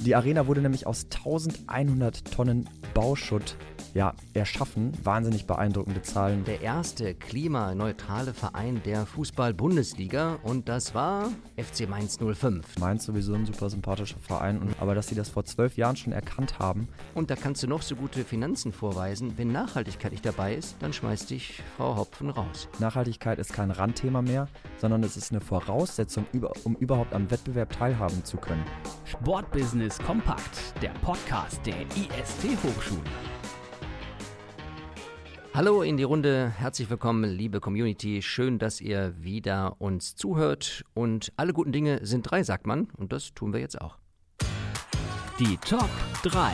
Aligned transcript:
Die 0.00 0.14
Arena 0.14 0.46
wurde 0.46 0.62
nämlich 0.62 0.86
aus 0.86 1.04
1100 1.12 2.32
Tonnen 2.32 2.66
Bauschutt 2.94 3.56
ja, 3.94 4.14
erschaffen. 4.34 4.92
Wahnsinnig 5.02 5.46
beeindruckende 5.46 6.02
Zahlen. 6.02 6.44
Der 6.44 6.60
erste 6.60 7.14
klimaneutrale 7.14 8.32
Verein 8.32 8.80
der 8.84 9.06
Fußball-Bundesliga 9.06 10.38
und 10.42 10.68
das 10.68 10.94
war 10.94 11.30
FC 11.56 11.88
Mainz 11.88 12.18
05. 12.18 12.78
Mainz 12.78 13.04
sowieso 13.04 13.34
ein 13.34 13.46
super 13.46 13.68
sympathischer 13.68 14.18
Verein, 14.18 14.60
aber 14.78 14.94
dass 14.94 15.08
sie 15.08 15.14
das 15.14 15.28
vor 15.28 15.44
zwölf 15.44 15.76
Jahren 15.76 15.96
schon 15.96 16.12
erkannt 16.12 16.58
haben. 16.58 16.88
Und 17.14 17.30
da 17.30 17.36
kannst 17.36 17.62
du 17.62 17.66
noch 17.66 17.82
so 17.82 17.96
gute 17.96 18.24
Finanzen 18.24 18.72
vorweisen. 18.72 19.34
Wenn 19.36 19.52
Nachhaltigkeit 19.52 20.12
nicht 20.12 20.24
dabei 20.24 20.54
ist, 20.54 20.76
dann 20.80 20.92
schmeißt 20.92 21.30
dich 21.30 21.62
Frau 21.76 21.96
Hopfen 21.96 22.30
raus. 22.30 22.68
Nachhaltigkeit 22.78 23.38
ist 23.38 23.52
kein 23.52 23.70
Randthema 23.70 24.22
mehr, 24.22 24.48
sondern 24.78 25.02
es 25.02 25.16
ist 25.16 25.32
eine 25.32 25.40
Voraussetzung, 25.40 26.26
um 26.64 26.76
überhaupt 26.76 27.12
am 27.12 27.30
Wettbewerb 27.30 27.72
teilhaben 27.72 28.24
zu 28.24 28.36
können. 28.36 28.64
Sportbusiness 29.04 29.89
kompakt, 29.98 30.74
der 30.80 30.90
Podcast 31.02 31.66
der 31.66 31.80
IST 31.82 32.56
Hochschule. 32.62 33.10
Hallo 35.52 35.82
in 35.82 35.96
die 35.96 36.04
Runde, 36.04 36.48
herzlich 36.56 36.88
willkommen, 36.90 37.24
liebe 37.24 37.60
Community. 37.60 38.22
Schön, 38.22 38.60
dass 38.60 38.80
ihr 38.80 39.14
wieder 39.20 39.74
uns 39.80 40.14
zuhört. 40.14 40.84
Und 40.94 41.32
alle 41.36 41.52
guten 41.52 41.72
Dinge 41.72 42.06
sind 42.06 42.22
drei, 42.22 42.44
sagt 42.44 42.66
man. 42.66 42.88
Und 42.96 43.12
das 43.12 43.34
tun 43.34 43.52
wir 43.52 43.58
jetzt 43.58 43.80
auch. 43.80 43.98
Die 45.40 45.56
Top 45.56 45.90
3. 46.22 46.52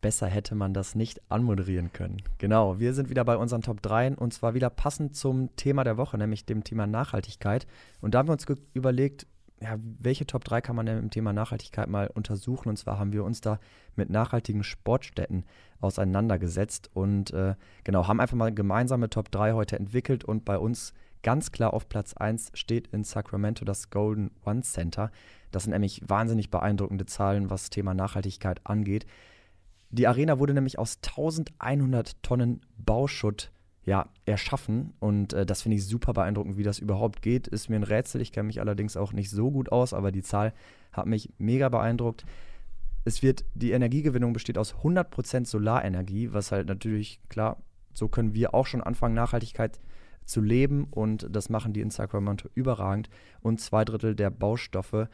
Besser 0.00 0.26
hätte 0.26 0.54
man 0.54 0.74
das 0.74 0.94
nicht 0.94 1.20
anmoderieren 1.30 1.92
können. 1.92 2.22
Genau, 2.38 2.78
wir 2.78 2.92
sind 2.92 3.08
wieder 3.08 3.24
bei 3.24 3.36
unseren 3.36 3.62
Top 3.62 3.82
3 3.82 4.16
und 4.16 4.34
zwar 4.34 4.52
wieder 4.54 4.68
passend 4.68 5.16
zum 5.16 5.54
Thema 5.56 5.84
der 5.84 5.96
Woche, 5.96 6.18
nämlich 6.18 6.44
dem 6.44 6.64
Thema 6.64 6.86
Nachhaltigkeit. 6.86 7.66
Und 8.00 8.14
da 8.14 8.18
haben 8.18 8.28
wir 8.28 8.32
uns 8.32 8.46
überlegt, 8.74 9.26
ja, 9.62 9.78
welche 9.98 10.26
Top 10.26 10.44
3 10.44 10.60
kann 10.60 10.76
man 10.76 10.86
denn 10.86 10.98
im 10.98 11.10
Thema 11.10 11.32
Nachhaltigkeit 11.32 11.88
mal 11.88 12.08
untersuchen? 12.08 12.68
Und 12.68 12.76
zwar 12.76 12.98
haben 12.98 13.12
wir 13.12 13.24
uns 13.24 13.40
da 13.40 13.60
mit 13.96 14.10
nachhaltigen 14.10 14.64
Sportstätten 14.64 15.44
auseinandergesetzt 15.80 16.90
und 16.94 17.32
äh, 17.32 17.54
genau, 17.84 18.08
haben 18.08 18.20
einfach 18.20 18.36
mal 18.36 18.52
gemeinsame 18.52 19.10
Top 19.10 19.30
3 19.30 19.52
heute 19.52 19.78
entwickelt 19.78 20.24
und 20.24 20.44
bei 20.44 20.58
uns 20.58 20.94
ganz 21.22 21.52
klar 21.52 21.72
auf 21.72 21.88
Platz 21.88 22.14
1 22.14 22.50
steht 22.54 22.88
in 22.88 23.04
Sacramento 23.04 23.64
das 23.64 23.90
Golden 23.90 24.30
One 24.44 24.62
Center. 24.62 25.10
Das 25.50 25.64
sind 25.64 25.72
nämlich 25.72 26.02
wahnsinnig 26.06 26.50
beeindruckende 26.50 27.06
Zahlen, 27.06 27.50
was 27.50 27.70
Thema 27.70 27.94
Nachhaltigkeit 27.94 28.60
angeht. 28.64 29.06
Die 29.90 30.06
Arena 30.06 30.38
wurde 30.38 30.54
nämlich 30.54 30.78
aus 30.78 30.98
1100 31.06 32.22
Tonnen 32.22 32.62
Bauschutt 32.78 33.52
ja, 33.84 34.08
erschaffen. 34.26 34.92
Und 35.00 35.32
äh, 35.32 35.44
das 35.44 35.62
finde 35.62 35.76
ich 35.76 35.86
super 35.86 36.12
beeindruckend, 36.12 36.56
wie 36.56 36.62
das 36.62 36.78
überhaupt 36.78 37.22
geht. 37.22 37.48
Ist 37.48 37.68
mir 37.68 37.76
ein 37.76 37.82
Rätsel. 37.82 38.20
Ich 38.20 38.32
kenne 38.32 38.46
mich 38.46 38.60
allerdings 38.60 38.96
auch 38.96 39.12
nicht 39.12 39.30
so 39.30 39.50
gut 39.50 39.72
aus, 39.72 39.92
aber 39.92 40.12
die 40.12 40.22
Zahl 40.22 40.52
hat 40.92 41.06
mich 41.06 41.30
mega 41.38 41.68
beeindruckt. 41.68 42.24
Es 43.04 43.22
wird, 43.22 43.44
die 43.54 43.72
Energiegewinnung 43.72 44.32
besteht 44.32 44.58
aus 44.58 44.74
100% 44.76 45.46
Solarenergie, 45.46 46.32
was 46.32 46.52
halt 46.52 46.68
natürlich, 46.68 47.20
klar, 47.28 47.60
so 47.94 48.08
können 48.08 48.34
wir 48.34 48.54
auch 48.54 48.66
schon 48.66 48.82
anfangen, 48.82 49.14
Nachhaltigkeit 49.14 49.80
zu 50.24 50.40
leben 50.40 50.86
und 50.90 51.26
das 51.30 51.50
machen 51.50 51.72
die 51.72 51.80
in 51.80 51.90
Sacramento 51.90 52.48
überragend. 52.54 53.10
Und 53.40 53.60
zwei 53.60 53.84
Drittel 53.84 54.14
der 54.14 54.30
Baustoffe 54.30 55.08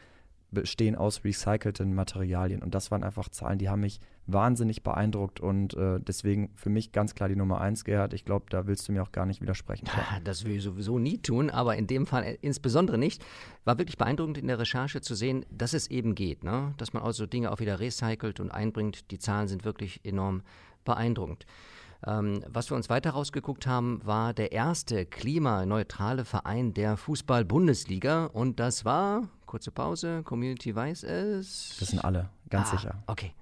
bestehen 0.51 0.95
aus 0.95 1.23
recycelten 1.23 1.93
Materialien. 1.93 2.61
Und 2.61 2.75
das 2.75 2.91
waren 2.91 3.03
einfach 3.03 3.29
Zahlen, 3.29 3.59
die 3.59 3.69
haben 3.69 3.81
mich 3.81 3.99
wahnsinnig 4.33 4.83
beeindruckt 4.83 5.39
und 5.39 5.73
äh, 5.73 5.99
deswegen 5.99 6.51
für 6.55 6.69
mich 6.69 6.91
ganz 6.91 7.15
klar 7.15 7.29
die 7.29 7.35
Nummer 7.35 7.61
eins, 7.61 7.83
Gerhard. 7.83 8.13
Ich 8.13 8.25
glaube, 8.25 8.45
da 8.49 8.67
willst 8.67 8.87
du 8.87 8.91
mir 8.91 9.03
auch 9.03 9.11
gar 9.11 9.25
nicht 9.25 9.41
widersprechen. 9.41 9.87
Das 10.23 10.45
will 10.45 10.57
ich 10.57 10.63
sowieso 10.63 10.99
nie 10.99 11.17
tun, 11.17 11.49
aber 11.49 11.75
in 11.77 11.87
dem 11.87 12.05
Fall 12.05 12.37
insbesondere 12.41 12.97
nicht. 12.97 13.23
War 13.65 13.77
wirklich 13.77 13.97
beeindruckend 13.97 14.37
in 14.37 14.47
der 14.47 14.59
Recherche 14.59 15.01
zu 15.01 15.15
sehen, 15.15 15.45
dass 15.49 15.73
es 15.73 15.87
eben 15.87 16.15
geht, 16.15 16.43
ne? 16.43 16.73
dass 16.77 16.93
man 16.93 17.03
also 17.03 17.25
Dinge 17.25 17.51
auch 17.51 17.59
wieder 17.59 17.79
recycelt 17.79 18.39
und 18.39 18.51
einbringt. 18.51 19.11
Die 19.11 19.19
Zahlen 19.19 19.47
sind 19.47 19.65
wirklich 19.65 20.01
enorm 20.03 20.41
beeindruckend. 20.85 21.45
Ähm, 22.05 22.43
was 22.47 22.71
wir 22.71 22.77
uns 22.77 22.89
weiter 22.89 23.11
rausgeguckt 23.11 23.67
haben, 23.67 23.99
war 24.05 24.33
der 24.33 24.51
erste 24.51 25.05
klimaneutrale 25.05 26.23
Verein 26.23 26.73
der 26.73 26.95
Fußball-Bundesliga 26.95 28.25
und 28.25 28.59
das 28.59 28.85
war, 28.85 29.27
kurze 29.45 29.71
Pause, 29.71 30.23
Community 30.23 30.73
weiß 30.73 31.03
es. 31.03 31.75
Das 31.79 31.89
sind 31.89 31.99
alle, 31.99 32.29
ganz 32.49 32.69
ah, 32.69 32.77
sicher. 32.77 33.03
Okay. 33.07 33.33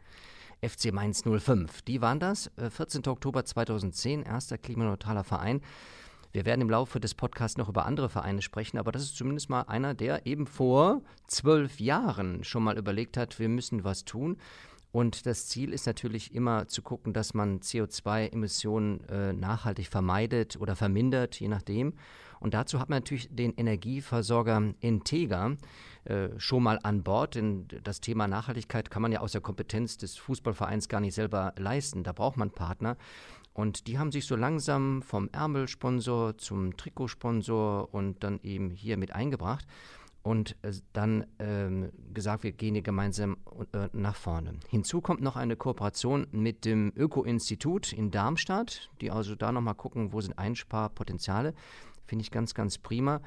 FC 0.61 0.91
Mainz 0.91 1.23
05. 1.23 1.81
Die 1.83 2.01
waren 2.01 2.19
das. 2.19 2.51
14. 2.57 3.03
Äh, 3.03 3.09
Oktober 3.09 3.45
2010, 3.45 4.23
erster 4.23 4.57
klimaneutraler 4.57 5.23
Verein. 5.23 5.61
Wir 6.31 6.45
werden 6.45 6.61
im 6.61 6.69
Laufe 6.69 6.99
des 6.99 7.15
Podcasts 7.15 7.57
noch 7.57 7.69
über 7.69 7.85
andere 7.85 8.09
Vereine 8.09 8.41
sprechen, 8.41 8.77
aber 8.77 8.91
das 8.91 9.03
ist 9.03 9.15
zumindest 9.15 9.49
mal 9.49 9.61
einer, 9.61 9.93
der 9.93 10.25
eben 10.25 10.45
vor 10.45 11.01
zwölf 11.25 11.79
Jahren 11.79 12.43
schon 12.43 12.63
mal 12.63 12.77
überlegt 12.77 13.17
hat, 13.17 13.39
wir 13.39 13.49
müssen 13.49 13.83
was 13.83 14.05
tun. 14.05 14.37
Und 14.97 15.27
das 15.27 15.45
Ziel 15.45 15.73
ist 15.73 15.85
natürlich 15.85 16.33
immer 16.33 16.67
zu 16.67 16.81
gucken, 16.81 17.13
dass 17.13 17.35
man 17.35 17.59
CO2-Emissionen 17.59 19.07
äh, 19.07 19.31
nachhaltig 19.31 19.89
vermeidet 19.89 20.59
oder 20.59 20.75
vermindert, 20.75 21.39
je 21.39 21.49
nachdem. 21.49 21.93
Und 22.39 22.55
dazu 22.55 22.79
hat 22.79 22.89
man 22.89 22.97
natürlich 22.97 23.29
den 23.29 23.53
Energieversorger 23.53 24.73
Integra 24.79 25.51
äh, 26.05 26.29
schon 26.37 26.63
mal 26.63 26.79
an 26.81 27.03
Bord, 27.03 27.35
denn 27.35 27.67
das 27.83 28.01
Thema 28.01 28.27
Nachhaltigkeit 28.27 28.89
kann 28.89 29.03
man 29.03 29.11
ja 29.11 29.19
aus 29.19 29.33
der 29.33 29.41
Kompetenz 29.41 29.99
des 29.99 30.17
Fußballvereins 30.17 30.89
gar 30.89 30.99
nicht 30.99 31.13
selber 31.13 31.53
leisten. 31.59 32.01
Da 32.03 32.11
braucht 32.11 32.37
man 32.37 32.49
Partner. 32.49 32.97
Und 33.53 33.85
die 33.85 33.99
haben 33.99 34.11
sich 34.11 34.25
so 34.25 34.35
langsam 34.35 35.03
vom 35.03 35.29
Ärmelsponsor 35.31 36.39
zum 36.39 36.75
Trikotsponsor 36.75 37.93
und 37.93 38.23
dann 38.23 38.39
eben 38.41 38.71
hier 38.71 38.97
mit 38.97 39.13
eingebracht 39.13 39.67
und 40.27 40.57
äh, 40.61 40.73
dann 40.91 41.25
ähm, 41.39 41.89
gesagt, 42.13 42.43
wir 42.43 42.51
gehen 42.51 42.73
hier 42.73 42.83
gemeinsam 42.83 43.37
äh, 43.71 43.87
nach 43.93 44.17
vorne. 44.17 44.55
Hinzu 44.67 44.99
kommt 44.99 45.21
noch 45.21 45.37
eine 45.37 45.55
Kooperation 45.55 46.27
mit 46.31 46.65
dem 46.65 46.91
Öko-Institut 46.97 47.93
in 47.93 48.11
Darmstadt, 48.11 48.89
die 48.99 49.09
also 49.09 49.35
da 49.35 49.53
nochmal 49.53 49.75
gucken, 49.75 50.11
wo 50.11 50.19
sind 50.19 50.37
Einsparpotenziale. 50.37 51.53
Finde 52.07 52.23
ich 52.23 52.31
ganz, 52.31 52.53
ganz 52.53 52.77
prima. 52.77 53.21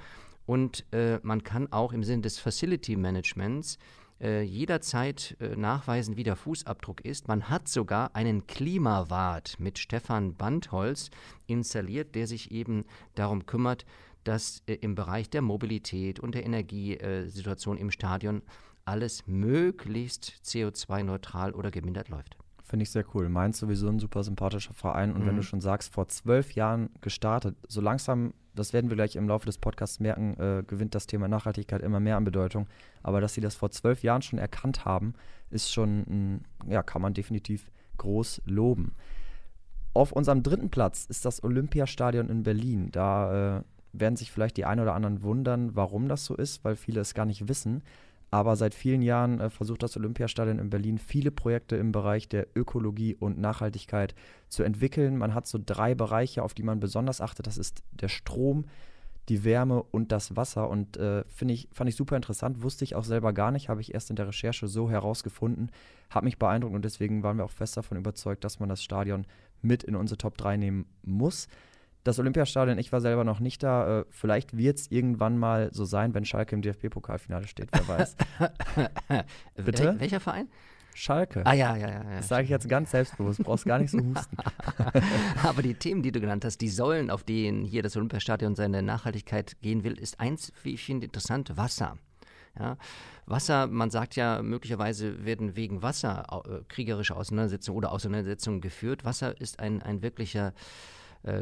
Und 0.45 0.85
äh, 0.93 1.21
man 1.23 1.43
kann 1.43 1.73
auch 1.73 1.95
im 1.95 2.05
Sinne 2.05 2.21
des 2.21 2.39
Facility 2.39 2.97
Managements 2.97 3.79
äh, 4.21 4.43
jederzeit 4.43 5.39
äh, 5.41 5.57
nachweisen, 5.57 6.19
wie 6.19 6.23
der 6.23 6.37
Fußabdruck 6.37 7.03
ist. 7.03 7.29
Man 7.29 7.49
hat 7.49 7.67
sogar 7.67 8.15
einen 8.15 8.47
Klimawart 8.47 9.59
mit 9.59 9.79
Stefan 9.79 10.35
Bandholz 10.35 11.09
installiert, 11.47 12.15
der 12.15 12.27
sich 12.27 12.51
eben 12.51 12.85
darum 13.15 13.47
kümmert, 13.47 13.87
dass 14.25 14.63
äh, 14.67 14.75
im 14.75 14.95
Bereich 14.95 15.31
der 15.31 15.43
Mobilität 15.43 16.21
und 16.21 16.35
der 16.35 16.45
Energiesituation 16.45 17.77
im 17.77 17.91
Stadion 17.91 18.43
alles 18.85 19.27
möglichst 19.27 20.41
CO2-neutral 20.45 21.53
oder 21.53 21.71
gemindert 21.71 22.09
läuft. 22.09 22.37
Finde 22.65 22.85
ich 22.85 22.91
sehr 22.91 23.05
cool. 23.15 23.29
Mainz 23.29 23.59
sowieso 23.59 23.89
ein 23.89 23.99
super 23.99 24.23
sympathischer 24.23 24.75
Verein. 24.75 25.13
Und 25.13 25.23
mhm. 25.23 25.27
wenn 25.27 25.37
du 25.37 25.43
schon 25.43 25.61
sagst, 25.61 25.93
vor 25.93 26.09
zwölf 26.09 26.53
Jahren 26.53 26.91
gestartet, 27.01 27.57
so 27.67 27.81
langsam, 27.81 28.33
das 28.55 28.73
werden 28.73 28.91
wir 28.91 28.97
gleich 28.97 29.17
im 29.17 29.29
Laufe 29.29 29.47
des 29.47 29.59
Podcasts 29.59 29.99
merken, 29.99 30.39
äh, 30.39 30.63
gewinnt 30.65 30.95
das 30.95 31.07
Thema 31.07 31.27
Nachhaltigkeit 31.27 31.83
immer 31.83 31.99
mehr 31.99 32.17
an 32.17 32.25
Bedeutung. 32.25 32.69
Aber 33.03 33.21
dass 33.21 33.35
sie 33.35 33.41
das 33.41 33.57
vor 33.57 33.71
zwölf 33.71 34.03
Jahren 34.03 34.23
schon 34.23 34.39
erkannt 34.39 34.85
haben, 34.85 35.15
ist 35.51 35.73
schon, 35.73 36.43
ja, 36.69 36.83
kann 36.85 37.03
man 37.03 37.13
definitiv 37.13 37.71
groß 37.97 38.43
loben. 38.45 38.95
Auf 39.93 40.13
unserem 40.13 40.45
dritten 40.45 40.71
Platz 40.71 41.07
ist 41.07 41.25
das 41.25 41.43
Olympiastadion 41.43 42.29
in 42.29 42.45
Berlin. 42.45 42.93
Da 42.93 43.59
äh, 43.59 43.63
werden 43.93 44.17
sich 44.17 44.31
vielleicht 44.31 44.57
die 44.57 44.65
einen 44.65 44.81
oder 44.81 44.95
anderen 44.95 45.23
wundern, 45.23 45.75
warum 45.75 46.09
das 46.09 46.25
so 46.25 46.37
ist, 46.37 46.65
weil 46.65 46.77
viele 46.77 47.01
es 47.01 47.15
gar 47.15 47.27
nicht 47.27 47.49
wissen. 47.49 47.83
Aber 48.33 48.55
seit 48.55 48.75
vielen 48.75 49.03
Jahren 49.03 49.41
äh, 49.41 49.51
versucht 49.51 49.83
das 49.83 49.97
Olympiastadion 49.97 50.59
in 50.59 50.71
Berlin 50.71 50.99
viele 50.99 51.33
Projekte 51.33 51.77
im 51.77 51.91
Bereich 51.91 52.29
der 52.29 52.47
Ökologie 52.55 53.17
und 53.17 53.41
Nachhaltigkeit 53.41 54.15
zu 54.49 54.63
entwickeln. 54.63 55.17
Man 55.17 55.35
hat 55.35 55.49
so 55.49 55.59
drei 55.65 55.95
Bereiche, 55.95 56.43
auf 56.45 56.55
die 56.55 56.63
man 56.63 56.79
besonders 56.79 57.21
achtet. 57.21 57.49
Das 57.49 57.59
ist 57.59 57.83
der 57.91 58.09
Strom, 58.09 58.67
die 59.29 59.43
Wärme 59.43 59.83
und 59.83 60.13
das 60.13 60.37
Wasser. 60.37 60.69
Und 60.69 60.97
äh, 60.97 61.25
ich, 61.49 61.69
fand 61.73 61.91
ich 61.91 61.97
super 61.97 62.15
interessant, 62.15 62.63
wusste 62.63 62.85
ich 62.85 62.95
auch 62.95 63.05
selber 63.05 63.33
gar 63.33 63.51
nicht, 63.51 63.69
habe 63.69 63.81
ich 63.81 63.95
erst 63.95 64.11
in 64.11 64.17
der 64.17 64.29
Recherche 64.29 64.69
so 64.69 64.89
herausgefunden, 64.89 65.73
hat 66.09 66.23
mich 66.23 66.39
beeindruckt 66.39 66.75
und 66.75 66.85
deswegen 66.85 67.25
waren 67.25 67.37
wir 67.37 67.45
auch 67.45 67.51
fest 67.51 67.77
davon 67.77 67.99
überzeugt, 67.99 68.45
dass 68.45 68.61
man 68.61 68.69
das 68.69 68.83
Stadion 68.83 69.27
mit 69.61 69.83
in 69.83 69.97
unsere 69.97 70.19
Top 70.19 70.37
3 70.39 70.57
nehmen 70.57 70.87
muss 71.03 71.49
das 72.05 72.19
Olympiastadion, 72.19 72.79
ich 72.79 72.93
war 72.93 73.01
selber 73.01 73.25
noch 73.25 73.41
nicht 73.41 73.63
da. 73.63 74.01
Äh, 74.01 74.05
vielleicht 74.11 74.57
wird 74.57 74.79
es 74.79 74.91
irgendwann 74.91 75.39
mal 75.39 75.71
so 75.73 75.85
sein, 75.85 76.15
wenn 76.15 76.25
Schalke 76.25 76.55
im 76.55 76.63
DFB-Pokalfinale 76.63 77.47
steht, 77.47 77.69
wer 77.73 77.89
weiß. 77.89 78.17
Bitte? 79.57 79.85
Wel 79.85 80.01
welcher 80.01 80.21
Verein? 80.21 80.49
Schalke. 80.95 81.47
Ah 81.47 81.53
ja, 81.53 81.77
ja, 81.77 81.89
ja. 81.89 82.03
Das 82.17 82.29
sage 82.29 82.45
ich 82.45 82.51
jetzt 82.51 82.69
ganz 82.69 82.91
selbstbewusst, 82.91 83.43
brauchst 83.43 83.65
gar 83.65 83.79
nicht 83.79 83.91
so 83.91 83.99
husten. 83.99 84.37
Aber 85.43 85.63
die 85.63 85.75
Themen, 85.75 86.03
die 86.03 86.13
du 86.13 86.21
genannt 86.21 86.45
hast, 86.45 86.61
die 86.61 86.69
Säulen, 86.69 87.11
auf 87.11 87.23
denen 87.23 87.65
hier 87.65 87.83
das 87.83 87.97
Olympiastadion 87.97 88.55
seine 88.55 88.83
Nachhaltigkeit 88.83 89.61
gehen 89.63 89.85
will, 89.85 89.99
ist 89.99 90.21
eins, 90.21 90.53
wie 90.63 90.75
ich 90.75 90.85
finde, 90.85 91.07
interessant, 91.07 91.57
Wasser. 91.57 91.97
Ja, 92.59 92.77
Wasser, 93.27 93.69
man 93.69 93.91
sagt 93.91 94.17
ja, 94.17 94.43
möglicherweise 94.43 95.25
werden 95.25 95.55
wegen 95.55 95.83
Wasser 95.83 96.43
äh, 96.45 96.65
kriegerische 96.67 97.17
Auseinandersetzungen 97.17 97.79
oder 97.79 97.93
Auseinandersetzungen 97.93 98.61
geführt. 98.61 99.05
Wasser 99.05 99.41
ist 99.41 99.61
ein, 99.61 99.83
ein 99.83 100.03
wirklicher 100.03 100.53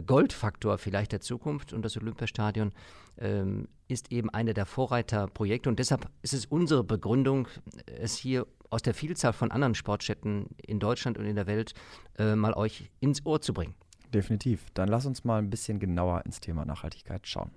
Goldfaktor 0.07 0.79
vielleicht 0.79 1.13
der 1.13 1.21
Zukunft 1.21 1.73
und 1.73 1.83
das 1.85 1.97
Olympiastadion 1.97 2.73
ähm, 3.19 3.69
ist 3.89 4.13
eben 4.13 4.31
eine 4.31 4.55
der 4.55 4.67
Vorreiterprojekte 4.67 5.69
und 5.69 5.79
deshalb 5.79 6.09
ist 6.23 6.35
es 6.35 6.47
unsere 6.47 6.85
Begründung, 6.85 7.49
es 7.87 8.17
hier 8.17 8.47
aus 8.71 8.83
der 8.83 8.95
Vielzahl 8.95 9.33
von 9.33 9.51
anderen 9.51 9.75
Sportstätten 9.75 10.49
in 10.67 10.79
Deutschland 10.79 11.19
und 11.19 11.25
in 11.25 11.37
der 11.37 11.47
Welt 11.47 11.75
äh, 12.19 12.35
mal 12.35 12.55
euch 12.55 12.91
ins 13.01 13.25
Ohr 13.25 13.41
zu 13.41 13.55
bringen. 13.55 13.75
Definitiv. 14.13 14.67
Dann 14.75 14.89
lass 14.89 15.07
uns 15.07 15.25
mal 15.25 15.39
ein 15.39 15.51
bisschen 15.51 15.79
genauer 15.79 16.25
ins 16.25 16.41
Thema 16.41 16.65
Nachhaltigkeit 16.65 17.27
schauen. 17.27 17.51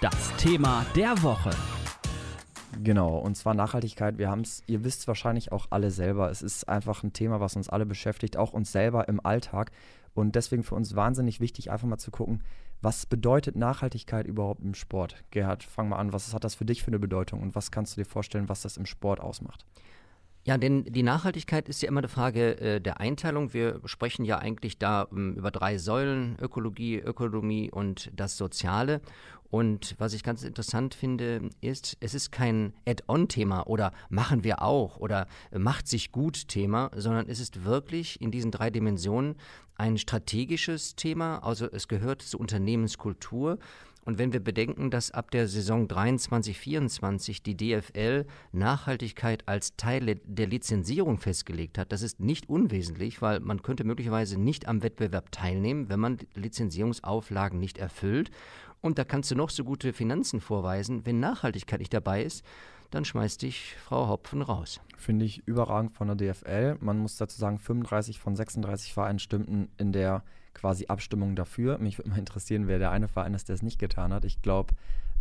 Das 0.00 0.36
Thema 0.36 0.86
der 0.94 1.22
Woche. 1.22 1.50
Genau, 2.80 3.18
und 3.18 3.36
zwar 3.36 3.54
Nachhaltigkeit. 3.54 4.18
Wir 4.18 4.30
haben 4.30 4.42
es, 4.42 4.62
ihr 4.66 4.84
wisst 4.84 5.00
es 5.00 5.08
wahrscheinlich 5.08 5.50
auch 5.50 5.66
alle 5.70 5.90
selber. 5.90 6.30
Es 6.30 6.42
ist 6.42 6.68
einfach 6.68 7.02
ein 7.02 7.12
Thema, 7.12 7.40
was 7.40 7.56
uns 7.56 7.68
alle 7.68 7.86
beschäftigt, 7.86 8.36
auch 8.36 8.52
uns 8.52 8.70
selber 8.70 9.08
im 9.08 9.24
Alltag. 9.24 9.72
Und 10.14 10.36
deswegen 10.36 10.62
für 10.62 10.74
uns 10.74 10.94
wahnsinnig 10.94 11.40
wichtig, 11.40 11.70
einfach 11.70 11.88
mal 11.88 11.98
zu 11.98 12.10
gucken, 12.10 12.42
was 12.80 13.06
bedeutet 13.06 13.56
Nachhaltigkeit 13.56 14.26
überhaupt 14.26 14.62
im 14.62 14.74
Sport? 14.74 15.24
Gerhard, 15.30 15.64
fang 15.64 15.88
mal 15.88 15.96
an. 15.96 16.12
Was 16.12 16.32
hat 16.32 16.44
das 16.44 16.54
für 16.54 16.64
dich 16.64 16.82
für 16.84 16.88
eine 16.88 17.00
Bedeutung 17.00 17.42
und 17.42 17.56
was 17.56 17.72
kannst 17.72 17.96
du 17.96 18.00
dir 18.00 18.08
vorstellen, 18.08 18.48
was 18.48 18.62
das 18.62 18.76
im 18.76 18.86
Sport 18.86 19.20
ausmacht? 19.20 19.64
Ja, 20.44 20.56
denn 20.56 20.84
die 20.84 21.02
Nachhaltigkeit 21.02 21.68
ist 21.68 21.82
ja 21.82 21.88
immer 21.88 22.00
eine 22.00 22.08
Frage 22.08 22.58
äh, 22.60 22.80
der 22.80 23.00
Einteilung. 23.00 23.52
Wir 23.52 23.80
sprechen 23.84 24.24
ja 24.24 24.38
eigentlich 24.38 24.78
da 24.78 25.06
ähm, 25.12 25.34
über 25.34 25.50
drei 25.50 25.76
Säulen, 25.78 26.36
Ökologie, 26.40 26.96
Ökonomie 26.96 27.70
und 27.70 28.10
das 28.14 28.36
Soziale. 28.36 29.02
Und 29.50 29.94
was 29.98 30.12
ich 30.12 30.22
ganz 30.22 30.42
interessant 30.42 30.94
finde, 30.94 31.48
ist, 31.60 31.96
es 32.00 32.14
ist 32.14 32.30
kein 32.32 32.74
Add-on-Thema 32.86 33.66
oder 33.66 33.92
machen 34.10 34.44
wir 34.44 34.62
auch 34.62 34.98
oder 34.98 35.26
macht 35.56 35.88
sich 35.88 36.12
gut 36.12 36.48
Thema, 36.48 36.90
sondern 36.94 37.28
es 37.28 37.40
ist 37.40 37.64
wirklich 37.64 38.20
in 38.20 38.30
diesen 38.30 38.50
drei 38.50 38.68
Dimensionen 38.70 39.36
ein 39.76 39.96
strategisches 39.96 40.96
Thema. 40.96 41.38
Also 41.38 41.66
es 41.70 41.88
gehört 41.88 42.20
zur 42.20 42.40
Unternehmenskultur. 42.40 43.58
Und 44.08 44.16
wenn 44.16 44.32
wir 44.32 44.40
bedenken, 44.42 44.90
dass 44.90 45.10
ab 45.10 45.30
der 45.32 45.48
Saison 45.48 45.86
23-24 45.86 47.42
die 47.42 47.58
DFL 47.58 48.24
Nachhaltigkeit 48.52 49.46
als 49.46 49.76
Teil 49.76 50.18
der 50.24 50.46
Lizenzierung 50.46 51.18
festgelegt 51.18 51.76
hat, 51.76 51.92
das 51.92 52.00
ist 52.00 52.18
nicht 52.18 52.48
unwesentlich, 52.48 53.20
weil 53.20 53.40
man 53.40 53.60
könnte 53.60 53.84
möglicherweise 53.84 54.40
nicht 54.40 54.66
am 54.66 54.82
Wettbewerb 54.82 55.30
teilnehmen, 55.30 55.90
wenn 55.90 56.00
man 56.00 56.16
Lizenzierungsauflagen 56.34 57.60
nicht 57.60 57.76
erfüllt. 57.76 58.30
Und 58.80 58.98
da 58.98 59.04
kannst 59.04 59.30
du 59.30 59.34
noch 59.34 59.50
so 59.50 59.62
gute 59.62 59.92
Finanzen 59.92 60.40
vorweisen. 60.40 61.04
Wenn 61.04 61.20
Nachhaltigkeit 61.20 61.80
nicht 61.80 61.92
dabei 61.92 62.22
ist, 62.22 62.46
dann 62.90 63.04
schmeißt 63.04 63.42
dich 63.42 63.76
Frau 63.76 64.08
Hopfen 64.08 64.40
raus. 64.40 64.80
Finde 64.96 65.26
ich 65.26 65.46
überragend 65.46 65.92
von 65.92 66.06
der 66.06 66.16
DFL. 66.16 66.78
Man 66.80 66.96
muss 66.96 67.18
dazu 67.18 67.38
sagen, 67.38 67.58
35 67.58 68.18
von 68.18 68.34
36 68.34 68.94
Vereinen 68.94 69.18
stimmten 69.18 69.68
in 69.76 69.92
der 69.92 70.24
quasi 70.58 70.86
Abstimmung 70.86 71.36
dafür. 71.36 71.78
Mich 71.78 71.98
würde 71.98 72.10
mal 72.10 72.18
interessieren, 72.18 72.66
wer 72.66 72.78
der 72.78 72.90
eine 72.90 73.08
Verein 73.08 73.34
ist, 73.34 73.48
der 73.48 73.54
es 73.54 73.62
nicht 73.62 73.78
getan 73.78 74.12
hat. 74.12 74.24
Ich 74.24 74.42
glaube, 74.42 74.74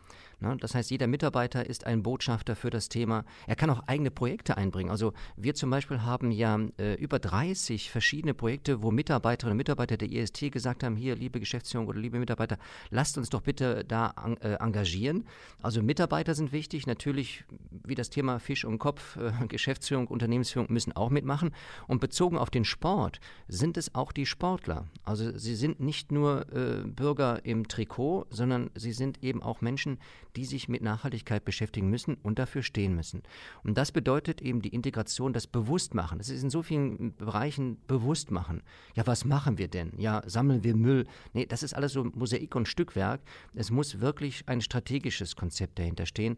Ne? 0.40 0.56
Das 0.60 0.74
heißt, 0.74 0.90
jeder 0.90 1.06
Mitarbeiter 1.06 1.66
ist 1.66 1.86
ein 1.86 2.02
Botschafter 2.02 2.56
für 2.56 2.70
das 2.70 2.88
Thema. 2.88 3.24
Er 3.46 3.56
kann 3.56 3.70
auch 3.70 3.80
eigene 3.86 4.10
Projekte 4.10 4.56
einbringen. 4.56 4.90
Also 4.90 5.12
wir 5.36 5.54
zum 5.54 5.70
Beispiel 5.70 6.02
haben 6.02 6.30
ja 6.30 6.58
äh, 6.78 6.94
über 6.94 7.18
30 7.18 7.90
verschiedene 7.90 8.34
Projekte, 8.34 8.82
wo 8.82 8.90
Mitarbeiterinnen 8.90 9.52
und 9.52 9.58
Mitarbeiter 9.58 9.96
der 9.96 10.10
IST 10.10 10.52
gesagt 10.52 10.84
haben, 10.84 10.96
hier, 10.96 11.16
liebe 11.16 11.40
Geschäftsführung 11.40 11.86
oder 11.86 11.98
liebe 11.98 12.18
Mitarbeiter, 12.18 12.58
lasst 12.90 13.16
uns 13.16 13.30
doch 13.30 13.40
bitte 13.40 13.84
da 13.84 14.08
an, 14.08 14.36
äh, 14.38 14.54
engagieren. 14.54 15.26
Also 15.62 15.82
Mitarbeiter 15.82 16.34
sind 16.34 16.52
wichtig. 16.52 16.86
Natürlich, 16.86 17.44
wie 17.70 17.94
das 17.94 18.10
Thema 18.10 18.38
Fisch 18.38 18.64
und 18.64 18.78
Kopf, 18.78 19.16
äh, 19.16 19.32
Geschäftsführung, 19.48 20.06
Unternehmensführung 20.06 20.70
müssen 20.70 20.92
auch 20.92 21.10
mitmachen. 21.10 21.52
Und 21.86 22.00
bezogen 22.00 22.36
auf 22.36 22.50
den 22.50 22.64
Sport 22.64 23.20
sind 23.48 23.76
es 23.78 23.94
auch 23.94 24.12
die 24.12 24.26
Sportler. 24.26 24.86
Also 25.04 25.36
sie 25.38 25.54
sind 25.54 25.80
nicht 25.80 26.12
nur 26.12 26.46
äh, 26.52 26.86
Bürger 26.86 27.44
im 27.44 27.68
Trikot, 27.68 28.26
sondern 28.30 28.70
sie 28.74 28.92
sind 28.92 29.22
eben 29.22 29.42
auch 29.42 29.60
Menschen, 29.62 29.98
die 30.36 30.44
sich 30.44 30.68
mit 30.68 30.82
Nachhaltigkeit 30.82 31.44
beschäftigen 31.44 31.88
müssen 31.88 32.16
und 32.22 32.38
dafür 32.38 32.62
stehen 32.62 32.94
müssen. 32.94 33.22
Und 33.64 33.78
das 33.78 33.90
bedeutet 33.90 34.42
eben 34.42 34.60
die 34.60 34.68
Integration, 34.68 35.32
das 35.32 35.46
Bewusstmachen. 35.46 36.18
Das 36.18 36.28
ist 36.28 36.42
in 36.42 36.50
so 36.50 36.62
vielen 36.62 37.16
Bereichen 37.16 37.78
Bewusstmachen. 37.86 38.62
Ja, 38.94 39.06
was 39.06 39.24
machen 39.24 39.58
wir 39.58 39.68
denn? 39.68 39.92
Ja, 39.96 40.22
sammeln 40.26 40.62
wir 40.62 40.76
Müll? 40.76 41.06
Nee, 41.32 41.46
das 41.46 41.62
ist 41.62 41.74
alles 41.74 41.92
so 41.92 42.04
Mosaik 42.04 42.54
und 42.54 42.68
Stückwerk. 42.68 43.20
Es 43.54 43.70
muss 43.70 44.00
wirklich 44.00 44.44
ein 44.46 44.60
strategisches 44.60 45.36
Konzept 45.36 45.78
dahinter 45.78 46.06
stehen. 46.06 46.36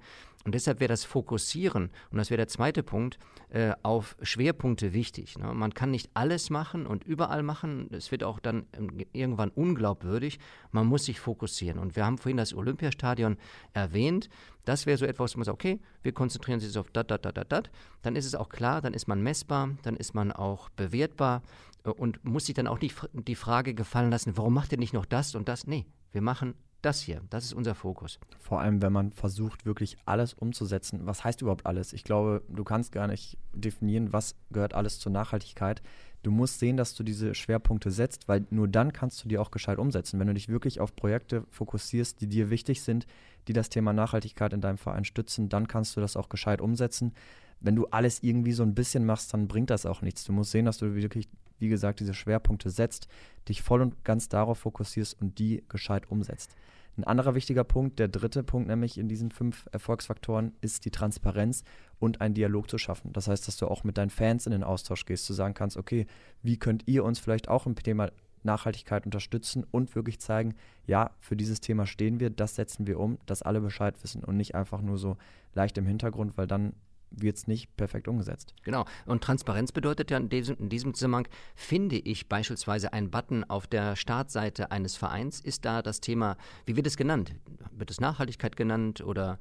Und 0.49 0.55
deshalb 0.55 0.81
wäre 0.81 0.89
das 0.89 1.05
Fokussieren, 1.05 1.91
und 2.11 2.17
das 2.17 2.31
wäre 2.31 2.39
der 2.39 2.49
zweite 2.49 2.83
Punkt, 2.83 3.19
äh, 3.51 3.75
auf 3.83 4.17
Schwerpunkte 4.23 4.95
wichtig. 4.95 5.37
Ne? 5.37 5.53
Man 5.53 5.75
kann 5.75 5.91
nicht 5.91 6.09
alles 6.15 6.49
machen 6.49 6.87
und 6.87 7.05
überall 7.05 7.43
machen. 7.43 7.91
Es 7.93 8.11
wird 8.11 8.25
auch 8.25 8.41
dann 8.41 8.65
ähm, 8.73 8.89
irgendwann 9.13 9.51
unglaubwürdig. 9.51 10.39
Man 10.71 10.87
muss 10.87 11.05
sich 11.05 11.21
fokussieren. 11.21 11.79
Und 11.79 11.97
wir 11.97 12.07
haben 12.07 12.17
vorhin 12.17 12.39
das 12.39 12.55
Olympiastadion 12.55 13.37
erwähnt. 13.75 14.31
Das 14.65 14.87
wäre 14.87 14.97
so 14.97 15.05
etwas, 15.05 15.35
wo 15.35 15.41
man 15.41 15.45
sagt, 15.45 15.57
okay, 15.57 15.81
wir 16.01 16.13
konzentrieren 16.13 16.63
uns 16.63 16.77
auf 16.79 16.91
dat, 16.93 17.11
dat, 17.11 17.27
dat, 17.27 17.37
dat, 17.37 17.53
dat. 17.53 17.71
Dann 18.01 18.17
ist 18.17 18.25
es 18.25 18.35
auch 18.35 18.49
klar, 18.49 18.81
dann 18.81 18.95
ist 18.95 19.07
man 19.07 19.23
messbar, 19.23 19.77
dann 19.83 19.97
ist 19.97 20.15
man 20.15 20.33
auch 20.33 20.71
bewertbar 20.71 21.43
äh, 21.85 21.91
und 21.91 22.25
muss 22.25 22.47
sich 22.47 22.55
dann 22.55 22.69
auch 22.69 22.81
nicht 22.81 22.97
die 23.13 23.35
Frage 23.35 23.75
gefallen 23.75 24.11
lassen, 24.11 24.39
warum 24.39 24.55
macht 24.55 24.73
ihr 24.73 24.79
nicht 24.79 24.95
noch 24.95 25.05
das 25.05 25.35
und 25.35 25.47
das? 25.47 25.67
Nee, 25.67 25.85
wir 26.11 26.23
machen 26.23 26.55
das 26.83 27.01
hier, 27.01 27.21
das 27.31 27.45
ist 27.45 27.53
unser 27.55 27.75
Fokus. 27.75 28.21
Vor 28.39 28.61
allem, 28.61 28.81
wenn 28.81 28.93
man 28.93 29.13
versucht, 29.13 29.67
wirklich 29.67 29.97
alles 30.05 30.35
umzusetzen. 30.35 31.01
Was 31.03 31.25
heißt 31.25 31.43
überhaupt 31.43 31.67
alles? 31.67 31.93
Ich 31.93 32.05
glaube, 32.05 32.43
du 32.49 32.63
kannst 32.63 32.93
gar 32.93 33.09
nicht 33.09 33.37
definieren, 33.53 34.13
was 34.13 34.37
gehört 34.51 34.75
alles 34.75 35.01
zur 35.01 35.11
Nachhaltigkeit. 35.11 35.83
Du 36.23 36.31
musst 36.31 36.59
sehen, 36.59 36.77
dass 36.77 36.95
du 36.95 37.03
diese 37.03 37.35
Schwerpunkte 37.35 37.91
setzt, 37.91 38.29
weil 38.29 38.47
nur 38.51 38.69
dann 38.69 38.93
kannst 38.93 39.25
du 39.25 39.29
die 39.29 39.39
auch 39.39 39.51
gescheit 39.51 39.79
umsetzen. 39.79 40.19
Wenn 40.21 40.27
du 40.29 40.35
dich 40.35 40.49
wirklich 40.49 40.81
auf 40.81 40.95
Projekte 40.95 41.45
fokussierst, 41.51 42.21
die 42.21 42.27
dir 42.29 42.51
wichtig 42.51 42.83
sind, 42.83 43.07
die 43.49 43.53
das 43.53 43.71
Thema 43.71 43.93
Nachhaltigkeit 43.93 44.53
in 44.53 44.61
deinem 44.61 44.79
Verein 44.79 45.05
stützen, 45.05 45.49
dann 45.49 45.69
kannst 45.69 45.97
du 45.97 46.01
das 46.01 46.17
auch 46.17 46.29
gescheit 46.29 46.61
umsetzen. 46.61 47.13
Wenn 47.61 47.77
du 47.77 47.87
alles 47.87 48.23
irgendwie 48.23 48.53
so 48.53 48.63
ein 48.63 48.75
bisschen 48.75 49.05
machst, 49.05 49.33
dann 49.35 49.49
bringt 49.49 49.71
das 49.71 49.87
auch 49.87 50.03
nichts. 50.03 50.25
Du 50.25 50.33
musst 50.33 50.53
sehen, 50.53 50.65
dass 50.65 50.79
du 50.79 50.95
wirklich, 50.95 51.29
wie 51.59 51.69
gesagt, 51.69 52.01
diese 52.01 52.15
Schwerpunkte 52.15 52.71
setzt, 52.71 53.09
dich 53.49 53.63
voll 53.63 53.83
und 53.83 54.05
ganz 54.05 54.29
darauf 54.29 54.59
fokussierst 54.59 55.21
und 55.21 55.39
die 55.39 55.65
gescheit 55.69 56.11
umsetzt. 56.11 56.55
Ein 56.97 57.05
anderer 57.05 57.37
wichtiger 57.37 57.63
Punkt, 57.63 58.01
der 58.01 58.09
dritte 58.09 58.43
Punkt 58.43 58.69
nämlich 58.69 58.99
in 58.99 59.09
diesen 59.09 59.31
fünf 59.31 59.69
Erfolgsfaktoren, 59.71 60.53
ist 60.61 60.85
die 60.85 60.91
Transparenz 60.91 61.63
und 62.01 62.21
einen 62.21 62.35
Dialog 62.35 62.69
zu 62.69 62.77
schaffen. 62.77 63.13
Das 63.13 63.29
heißt, 63.29 63.47
dass 63.47 63.57
du 63.57 63.69
auch 63.69 63.85
mit 63.85 63.97
deinen 63.99 64.11
Fans 64.11 64.47
in 64.47 64.53
den 64.53 64.65
Austausch 64.65 65.07
gehst, 65.07 65.25
zu 65.25 65.33
sagen 65.33 65.55
kannst, 65.55 65.77
okay, 65.77 66.07
wie 66.43 66.57
könnt 66.57 66.83
ihr 66.87 67.05
uns 67.05 67.21
vielleicht 67.21 67.49
auch 67.49 67.67
im 67.67 67.77
Thema 67.77 68.11
Nachhaltigkeit 68.43 69.05
unterstützen 69.05 69.65
und 69.71 69.95
wirklich 69.95 70.19
zeigen, 70.19 70.55
ja, 70.87 71.13
für 71.21 71.37
dieses 71.37 71.61
Thema 71.61 71.87
stehen 71.87 72.19
wir, 72.19 72.31
das 72.31 72.57
setzen 72.57 72.87
wir 72.89 72.99
um, 72.99 73.19
dass 73.27 73.43
alle 73.43 73.61
Bescheid 73.61 73.95
wissen 74.03 74.25
und 74.25 74.37
nicht 74.37 74.57
einfach 74.57 74.81
nur 74.81 74.99
so 74.99 75.17
leicht 75.55 75.79
im 75.79 75.87
Hintergrund, 75.87 76.37
weil 76.37 76.49
dann 76.49 76.73
wird 77.11 77.37
es 77.37 77.47
nicht 77.47 77.77
perfekt 77.77 78.09
umgesetzt. 78.09 78.55
Genau. 78.65 78.85
Und 79.07 79.23
Transparenz 79.23 79.73
bedeutet 79.73 80.11
ja 80.11 80.19
in 80.19 80.29
diesem, 80.29 80.57
in 80.59 80.69
diesem 80.69 80.95
Zusammenhang, 80.95 81.29
finde 81.55 81.97
ich 81.97 82.29
beispielsweise 82.29 82.93
einen 82.93 83.11
Button 83.11 83.45
auf 83.45 83.67
der 83.67 83.97
Startseite 83.97 84.71
eines 84.71 84.97
Vereins, 84.97 85.41
ist 85.41 85.65
da 85.65 85.83
das 85.83 86.01
Thema, 86.01 86.37
wie 86.67 86.77
wird 86.77 86.87
es 86.87 86.97
genannt? 86.97 87.35
Wird 87.73 87.91
es 87.91 88.01
Nachhaltigkeit 88.01 88.57
genannt 88.57 89.01
oder 89.01 89.39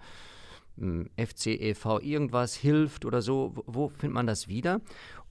FCEV 1.17 2.00
irgendwas 2.01 2.55
hilft 2.55 3.05
oder 3.05 3.22
so? 3.22 3.51
Wo, 3.55 3.63
wo 3.65 3.89
findet 3.89 4.13
man 4.13 4.27
das 4.27 4.48
wieder? 4.48 4.81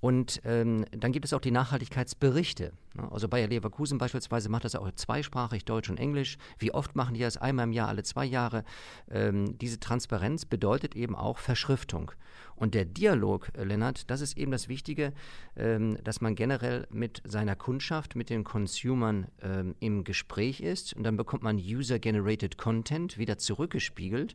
Und 0.00 0.40
ähm, 0.44 0.84
dann 0.92 1.12
gibt 1.12 1.24
es 1.24 1.32
auch 1.32 1.40
die 1.40 1.50
Nachhaltigkeitsberichte. 1.50 2.72
Ne? 2.94 3.10
Also 3.10 3.28
Bayer 3.28 3.48
Leverkusen 3.48 3.98
beispielsweise 3.98 4.48
macht 4.48 4.64
das 4.64 4.74
auch 4.74 4.90
zweisprachig, 4.92 5.64
Deutsch 5.64 5.88
und 5.88 5.98
Englisch. 5.98 6.36
Wie 6.58 6.72
oft 6.72 6.96
machen 6.96 7.14
die 7.14 7.20
das? 7.20 7.38
Einmal 7.38 7.64
im 7.64 7.72
Jahr, 7.72 7.88
alle 7.88 8.02
zwei 8.02 8.24
Jahre. 8.24 8.64
Ähm, 9.10 9.56
diese 9.58 9.80
Transparenz 9.80 10.44
bedeutet 10.44 10.94
eben 10.96 11.16
auch 11.16 11.38
Verschriftung. 11.38 12.12
Und 12.56 12.74
der 12.74 12.84
Dialog, 12.84 13.50
äh, 13.56 13.64
Lennart, 13.64 14.10
das 14.10 14.20
ist 14.20 14.36
eben 14.36 14.52
das 14.52 14.68
Wichtige, 14.68 15.12
ähm, 15.56 15.98
dass 16.04 16.20
man 16.20 16.34
generell 16.34 16.86
mit 16.90 17.22
seiner 17.24 17.56
Kundschaft, 17.56 18.16
mit 18.16 18.28
den 18.28 18.44
Consumern 18.44 19.28
ähm, 19.42 19.74
im 19.80 20.04
Gespräch 20.04 20.60
ist. 20.60 20.92
Und 20.94 21.04
dann 21.04 21.16
bekommt 21.16 21.42
man 21.42 21.56
User-Generated 21.56 22.58
Content 22.58 23.16
wieder 23.16 23.38
zurückgespiegelt. 23.38 24.34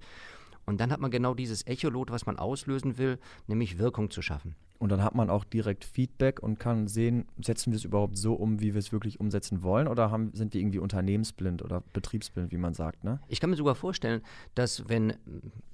Und 0.71 0.79
dann 0.79 0.89
hat 0.89 1.01
man 1.01 1.11
genau 1.11 1.33
dieses 1.33 1.67
Echolot, 1.67 2.11
was 2.11 2.25
man 2.25 2.39
auslösen 2.39 2.97
will, 2.97 3.19
nämlich 3.45 3.77
Wirkung 3.77 4.09
zu 4.09 4.21
schaffen. 4.21 4.55
Und 4.79 4.89
dann 4.89 5.03
hat 5.03 5.15
man 5.15 5.29
auch 5.29 5.43
direkt 5.43 5.83
Feedback 5.83 6.41
und 6.41 6.59
kann 6.59 6.87
sehen, 6.87 7.25
setzen 7.41 7.73
wir 7.73 7.75
es 7.77 7.83
überhaupt 7.83 8.17
so 8.17 8.35
um, 8.35 8.61
wie 8.61 8.73
wir 8.73 8.79
es 8.79 8.93
wirklich 8.93 9.19
umsetzen 9.19 9.63
wollen 9.63 9.89
oder 9.89 10.11
haben, 10.11 10.31
sind 10.33 10.53
wir 10.53 10.61
irgendwie 10.61 10.79
unternehmensblind 10.79 11.61
oder 11.61 11.83
betriebsblind, 11.91 12.53
wie 12.53 12.57
man 12.57 12.73
sagt. 12.73 13.03
Ne? 13.03 13.19
Ich 13.27 13.41
kann 13.41 13.49
mir 13.49 13.57
sogar 13.57 13.75
vorstellen, 13.75 14.21
dass 14.55 14.87
wenn 14.87 15.13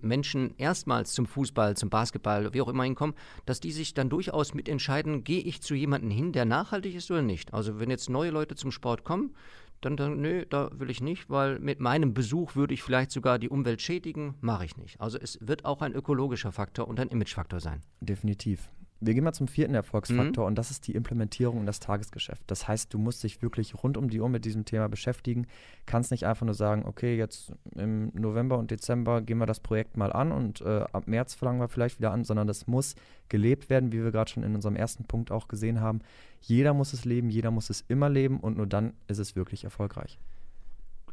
Menschen 0.02 0.56
erstmals 0.58 1.14
zum 1.14 1.28
Fußball, 1.28 1.78
zum 1.78 1.92
Basketball, 1.92 2.52
wie 2.56 2.62
auch 2.62 2.68
immer 2.68 2.84
hinkommen, 2.86 3.16
dass 3.46 3.60
die 3.60 3.72
sich 3.72 3.94
dann 3.94 4.10
durchaus 4.10 4.56
mitentscheiden, 4.56 5.24
gehe 5.24 5.42
ich 5.42 5.62
zu 5.62 5.76
jemandem 5.76 6.10
hin, 6.10 6.32
der 6.32 6.46
nachhaltig 6.46 6.96
ist 6.96 7.12
oder 7.12 7.22
nicht. 7.22 7.54
Also 7.54 7.80
wenn 7.80 7.92
jetzt 7.92 8.10
neue 8.10 8.32
Leute 8.32 8.56
zum 8.56 8.72
Sport 8.72 9.04
kommen, 9.04 9.36
dann, 9.82 9.98
dann 9.98 10.22
nö, 10.22 10.46
da 10.50 10.70
will 10.74 10.90
ich 10.90 11.02
nicht, 11.02 11.30
weil 11.30 11.60
mit 11.60 11.80
meinem 11.80 12.14
Besuch 12.14 12.56
würde 12.56 12.74
ich 12.74 12.84
vielleicht 12.84 13.12
sogar 13.12 13.40
die 13.40 13.50
Umwelt 13.50 13.82
schädigen, 13.82 14.36
mache 14.42 14.66
ich 14.66 14.78
nicht. 14.78 15.00
Also 15.00 15.18
es 15.20 15.38
wird 15.42 15.66
auch 15.66 15.82
ein 15.82 15.94
ökologischer 15.94 16.52
Faktor 16.52 16.88
und 16.88 17.00
ein 17.00 17.10
Imagefaktor 17.10 17.60
sein. 17.60 17.82
Definitiv. 18.02 18.70
Wir 19.00 19.14
gehen 19.14 19.24
mal 19.24 19.34
zum 19.34 19.48
vierten 19.48 19.76
Erfolgsfaktor 19.76 20.46
mhm. 20.46 20.48
und 20.48 20.56
das 20.56 20.72
ist 20.72 20.88
die 20.88 20.94
Implementierung 20.94 21.60
in 21.60 21.66
das 21.66 21.80
Tagesgeschäft. 21.80 22.42
Das 22.48 22.68
heißt, 22.68 22.94
du 22.94 22.98
musst 22.98 23.24
dich 23.24 23.42
wirklich 23.42 23.84
rund 23.84 23.96
um 23.98 24.10
die 24.10 24.20
Uhr 24.20 24.30
mit 24.30 24.44
diesem 24.46 24.66
Thema 24.66 24.90
beschäftigen. 24.90 25.46
Kannst 25.86 26.12
nicht 26.12 26.26
einfach 26.26 26.46
nur 26.46 26.56
sagen, 26.56 26.84
okay, 26.86 27.16
jetzt 27.16 27.54
im 27.76 28.12
November 28.14 28.58
und 28.58 28.72
Dezember 28.72 29.22
gehen 29.22 29.38
wir 29.38 29.46
das 29.46 29.60
Projekt 29.60 29.98
mal 29.98 30.12
an 30.12 30.32
und 30.32 30.62
äh, 30.62 30.86
ab 30.92 31.08
März 31.08 31.36
verlangen 31.36 31.60
wir 31.60 31.70
vielleicht 31.70 32.00
wieder 32.00 32.12
an, 32.12 32.24
sondern 32.24 32.48
das 32.48 32.66
muss 32.66 32.96
gelebt 33.30 33.70
werden, 33.70 33.92
wie 33.92 34.04
wir 34.04 34.12
gerade 34.12 34.32
schon 34.32 34.44
in 34.44 34.56
unserem 34.56 34.76
ersten 34.76 35.04
Punkt 35.04 35.32
auch 35.32 35.48
gesehen 35.48 35.80
haben. 35.80 36.00
Jeder 36.42 36.74
muss 36.74 36.94
es 36.94 37.06
leben, 37.06 37.30
jeder 37.30 37.52
muss 37.52 37.70
es 37.70 37.84
immer 37.88 38.10
leben 38.10 38.40
und 38.40 38.58
nur 38.58 38.68
dann 38.68 38.94
ist 39.08 39.20
es 39.20 39.36
wirklich 39.36 39.64
erfolgreich 39.64 40.18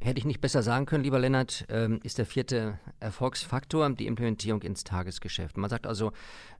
hätte 0.05 0.19
ich 0.19 0.25
nicht 0.25 0.41
besser 0.41 0.63
sagen 0.63 0.87
können, 0.87 1.05
lieber 1.05 1.19
Lennart, 1.19 1.65
ähm, 1.69 1.99
ist 2.03 2.19
der 2.19 2.27
vierte 2.27 2.79
Erfolgsfaktor 3.01 3.89
die 3.91 4.07
Implementierung 4.07 4.63
ins 4.63 4.85
Tagesgeschäft. 4.85 5.57
Man 5.57 5.71
sagt 5.71 5.87
also, 5.87 6.13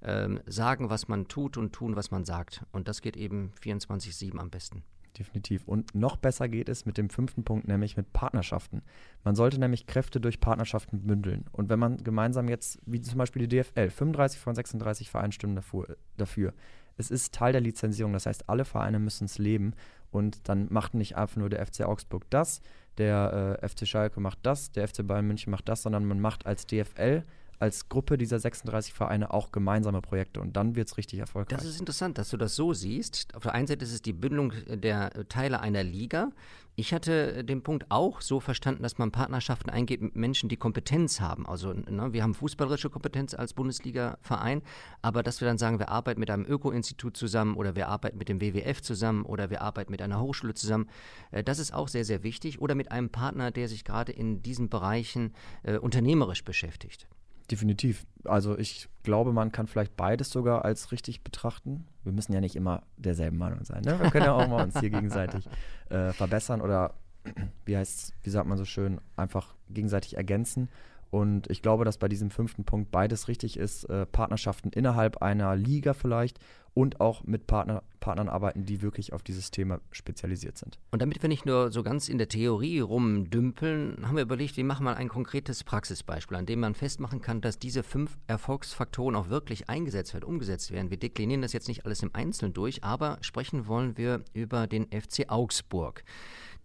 ähm, 0.03 0.41
sagen, 0.47 0.91
was 0.91 1.09
man 1.09 1.29
tut 1.29 1.57
und 1.57 1.73
tun, 1.73 1.95
was 1.95 2.11
man 2.11 2.25
sagt. 2.25 2.65
Und 2.73 2.89
das 2.89 3.03
geht 3.03 3.17
eben 3.17 3.53
24-7 3.63 4.39
am 4.39 4.51
besten. 4.51 4.83
Definitiv. 5.19 5.63
Und 5.67 5.95
noch 5.95 6.17
besser 6.17 6.49
geht 6.49 6.69
es 6.69 6.87
mit 6.87 6.99
dem 6.99 7.09
fünften 7.09 7.45
Punkt, 7.45 7.69
nämlich 7.69 7.97
mit 7.97 8.13
Partnerschaften. 8.13 8.83
Man 9.23 9.37
sollte 9.37 9.61
nämlich 9.61 9.87
Kräfte 9.87 10.21
durch 10.21 10.41
Partnerschaften 10.41 11.07
bündeln. 11.07 11.45
Und 11.53 11.69
wenn 11.69 11.79
man 11.79 12.03
gemeinsam 12.03 12.49
jetzt, 12.49 12.81
wie 12.87 13.01
zum 13.01 13.19
Beispiel 13.19 13.47
die 13.47 13.63
DFL, 13.63 13.91
35 13.91 14.41
von 14.41 14.55
36 14.55 15.11
Vereinen 15.11 15.33
stimmen 15.33 15.55
dafür, 15.55 15.97
dafür. 16.17 16.53
Es 16.97 17.11
ist 17.11 17.35
Teil 17.35 17.53
der 17.53 17.61
Lizenzierung, 17.61 18.13
das 18.13 18.27
heißt, 18.27 18.49
alle 18.49 18.65
Vereine 18.65 18.99
müssen 18.99 19.27
es 19.27 19.39
leben. 19.39 19.75
Und 20.11 20.49
dann 20.49 20.69
macht 20.71 20.95
nicht 20.95 21.17
einfach 21.17 21.37
nur 21.37 21.51
der 21.51 21.65
FC 21.65 21.83
Augsburg 21.83 22.25
das, 22.31 22.61
der 22.99 23.59
äh, 23.63 23.69
FC 23.69 23.87
Schalke 23.87 24.21
macht 24.21 24.39
das, 24.43 24.73
der 24.73 24.89
FC 24.89 25.07
Bayern 25.07 25.27
München 25.27 25.51
macht 25.51 25.69
das, 25.69 25.83
sondern 25.83 26.05
man 26.05 26.21
macht 26.21 26.47
als 26.47 26.67
DFL 26.67 27.23
als 27.59 27.89
Gruppe 27.89 28.19
dieser 28.19 28.39
36 28.39 28.93
Vereine 28.93 29.33
auch 29.33 29.53
gemeinsame 29.53 30.01
Projekte 30.01 30.41
und 30.41 30.57
dann 30.57 30.77
wird 30.77 30.89
es 30.89 30.97
richtig 30.97 31.19
erfolgreich. 31.19 31.59
Das 31.59 31.67
ist 31.67 31.81
interessant, 31.81 32.19
dass 32.19 32.31
du 32.31 32.37
das 32.37 32.55
so 32.55 32.73
siehst. 32.73 33.35
Auf 33.35 33.43
der 33.43 33.55
einen 33.55 33.67
Seite 33.67 33.85
ist 33.85 33.93
es 33.93 34.03
die 34.03 34.13
Bindung 34.13 34.53
der 34.69 35.29
Teile 35.29 35.61
einer 35.61 35.83
Liga. 35.83 36.31
Ich 36.77 36.93
hatte 36.93 37.45
den 37.45 37.63
Punkt 37.63 37.87
auch 37.91 38.21
so 38.21 38.41
verstanden, 38.41 38.83
dass 38.83 38.99
man 38.99 39.13
Partnerschaften 39.13 39.71
eingeht 39.71 40.03
mit 40.03 40.17
Menschen, 40.17 40.49
die 40.49 40.57
Kompetenz 40.57 41.21
haben. 41.21 41.47
Also 41.47 41.73
ne, 41.73 42.13
wir 42.13 42.25
haben 42.25 42.35
fußballerische 42.35 42.91
Kompetenz 42.91 43.33
als 43.33 43.55
Bundesliga-Verein, 43.55 44.61
aber 45.01 45.23
dass 45.23 45.41
wir 45.41 45.47
dann 45.47 45.59
sagen, 45.59 45.79
wir 45.79 45.91
arbeiten 45.91 46.19
mit 46.19 46.31
einem 46.31 46.45
Öko-Institut 46.45 47.17
zusammen 47.17 47.55
oder 47.55 47.77
wir 47.77 47.89
arbeiten 47.89 48.19
mit 48.19 48.29
dem 48.29 48.41
WWF 48.41 48.83
zusammen 48.83 49.25
oder 49.25 49.51
wir 49.51 49.63
arbeiten 49.63 49.93
mit 49.93 50.03
einer 50.03 50.21
Hochschule 50.21 50.55
zusammen, 50.55 50.89
äh, 51.31 51.45
das 51.45 51.61
ist 51.61 51.73
auch 51.73 51.87
sehr, 51.87 52.05
sehr 52.05 52.25
wichtig. 52.25 52.61
Oder 52.61 52.75
mit 52.75 52.91
einem 52.91 53.11
Partner, 53.11 53.53
der 53.53 53.69
sich 53.69 53.85
gerade 53.85 54.11
in 54.11 54.43
diesen 54.43 54.69
Bereichen 54.69 55.33
äh, 55.63 55.79
unternehmerisch 55.79 56.45
beschäftigt. 56.45 57.07
Definitiv. 57.51 58.07
Also 58.25 58.59
ich 58.59 58.89
glaube, 59.03 59.33
man 59.33 59.53
kann 59.53 59.67
vielleicht 59.67 59.97
beides 59.97 60.31
sogar 60.31 60.65
als 60.65 60.93
richtig 60.93 61.23
betrachten. 61.23 61.87
Wir 62.03 62.13
müssen 62.13 62.33
ja 62.33 62.41
nicht 62.41 62.57
immer 62.57 62.83
derselben 62.97 63.37
Meinung 63.37 63.65
sein. 63.65 63.83
Ne? 63.83 64.01
Wir 64.01 64.11
können 64.11 64.25
ja 64.25 64.33
auch 64.33 64.49
mal 64.49 64.65
uns 64.65 64.79
hier 64.81 64.91
gegenseitig 64.91 65.47
äh, 65.91 66.13
verbessern 66.13 66.63
oder 66.63 66.95
wie 67.67 67.77
heißt, 67.77 68.15
wie 68.23 68.31
sagt 68.31 68.49
man 68.49 68.57
so 68.57 68.65
schön, 68.65 69.01
einfach 69.17 69.55
gegenseitig 69.69 70.17
ergänzen. 70.17 70.69
Und 71.11 71.49
ich 71.49 71.63
glaube, 71.63 71.85
dass 71.85 71.99
bei 71.99 72.09
diesem 72.09 72.31
fünften 72.31 72.65
Punkt 72.65 72.91
beides 72.91 73.29
richtig 73.29 73.57
ist. 73.57 73.85
Äh, 73.85 74.05
Partnerschaften 74.07 74.71
innerhalb 74.71 75.19
einer 75.23 75.55
Liga 75.55 75.93
vielleicht 75.93 76.41
und 76.75 77.01
auch 77.01 77.23
mit 77.23 77.47
Partner, 77.47 77.85
Partnern 78.01 78.29
arbeiten, 78.29 78.67
die 78.67 78.83
wirklich 78.83 79.13
auf 79.13 79.23
dieses 79.23 79.51
Thema 79.51 79.81
spezialisiert 79.93 80.59
sind. 80.59 80.79
Und 80.91 81.01
damit 81.01 81.23
wir 81.23 81.29
nicht 81.29 81.47
nur 81.47 81.71
so 81.71 81.83
ganz 81.83 82.09
in 82.09 82.19
der 82.19 82.29
Theorie 82.29 82.81
rumdümpeln, 82.81 84.07
haben 84.07 84.17
wir 84.17 84.25
überlegt, 84.25 84.57
wir 84.57 84.65
machen 84.65 84.85
mal 84.85 84.95
ein 84.95 85.09
konkretes 85.09 85.63
Praxisbeispiel, 85.63 86.37
an 86.37 86.47
dem 86.47 86.61
man 86.61 86.75
festmachen 86.75 87.21
kann, 87.21 87.41
dass 87.41 87.59
diese 87.59 87.85
fünf 87.85 88.19
Erfolgsfaktoren 88.27 89.15
auch 89.15 89.29
wirklich 89.29 89.71
eingesetzt 89.71 90.13
werden, 90.13 90.25
umgesetzt 90.25 90.73
werden. 90.73 90.91
Wir 90.91 90.99
deklinieren 90.99 91.43
das 91.43 91.53
jetzt 91.53 91.69
nicht 91.69 91.87
alles 91.87 92.03
im 92.03 92.11
Einzelnen 92.13 92.53
durch, 92.53 92.83
aber 92.83 93.19
sprechen 93.21 93.69
wollen 93.69 93.97
wir 93.97 94.25
über 94.33 94.67
den 94.67 94.87
FC 94.87 95.27
Augsburg. 95.29 96.03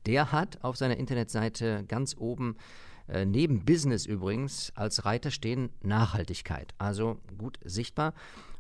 Der 0.08 0.32
hat 0.32 0.64
auf 0.64 0.76
seiner 0.76 0.98
Internetseite 0.98 1.86
ganz 1.88 2.16
oben 2.18 2.56
äh, 3.08 3.26
neben 3.26 3.66
Business 3.66 4.06
übrigens 4.06 4.72
als 4.76 5.06
Reiter 5.06 5.30
stehen 5.30 5.70
Nachhaltigkeit. 5.82 6.74
Also 6.78 7.20
gut 7.38 7.60
sichtbar. 7.64 8.14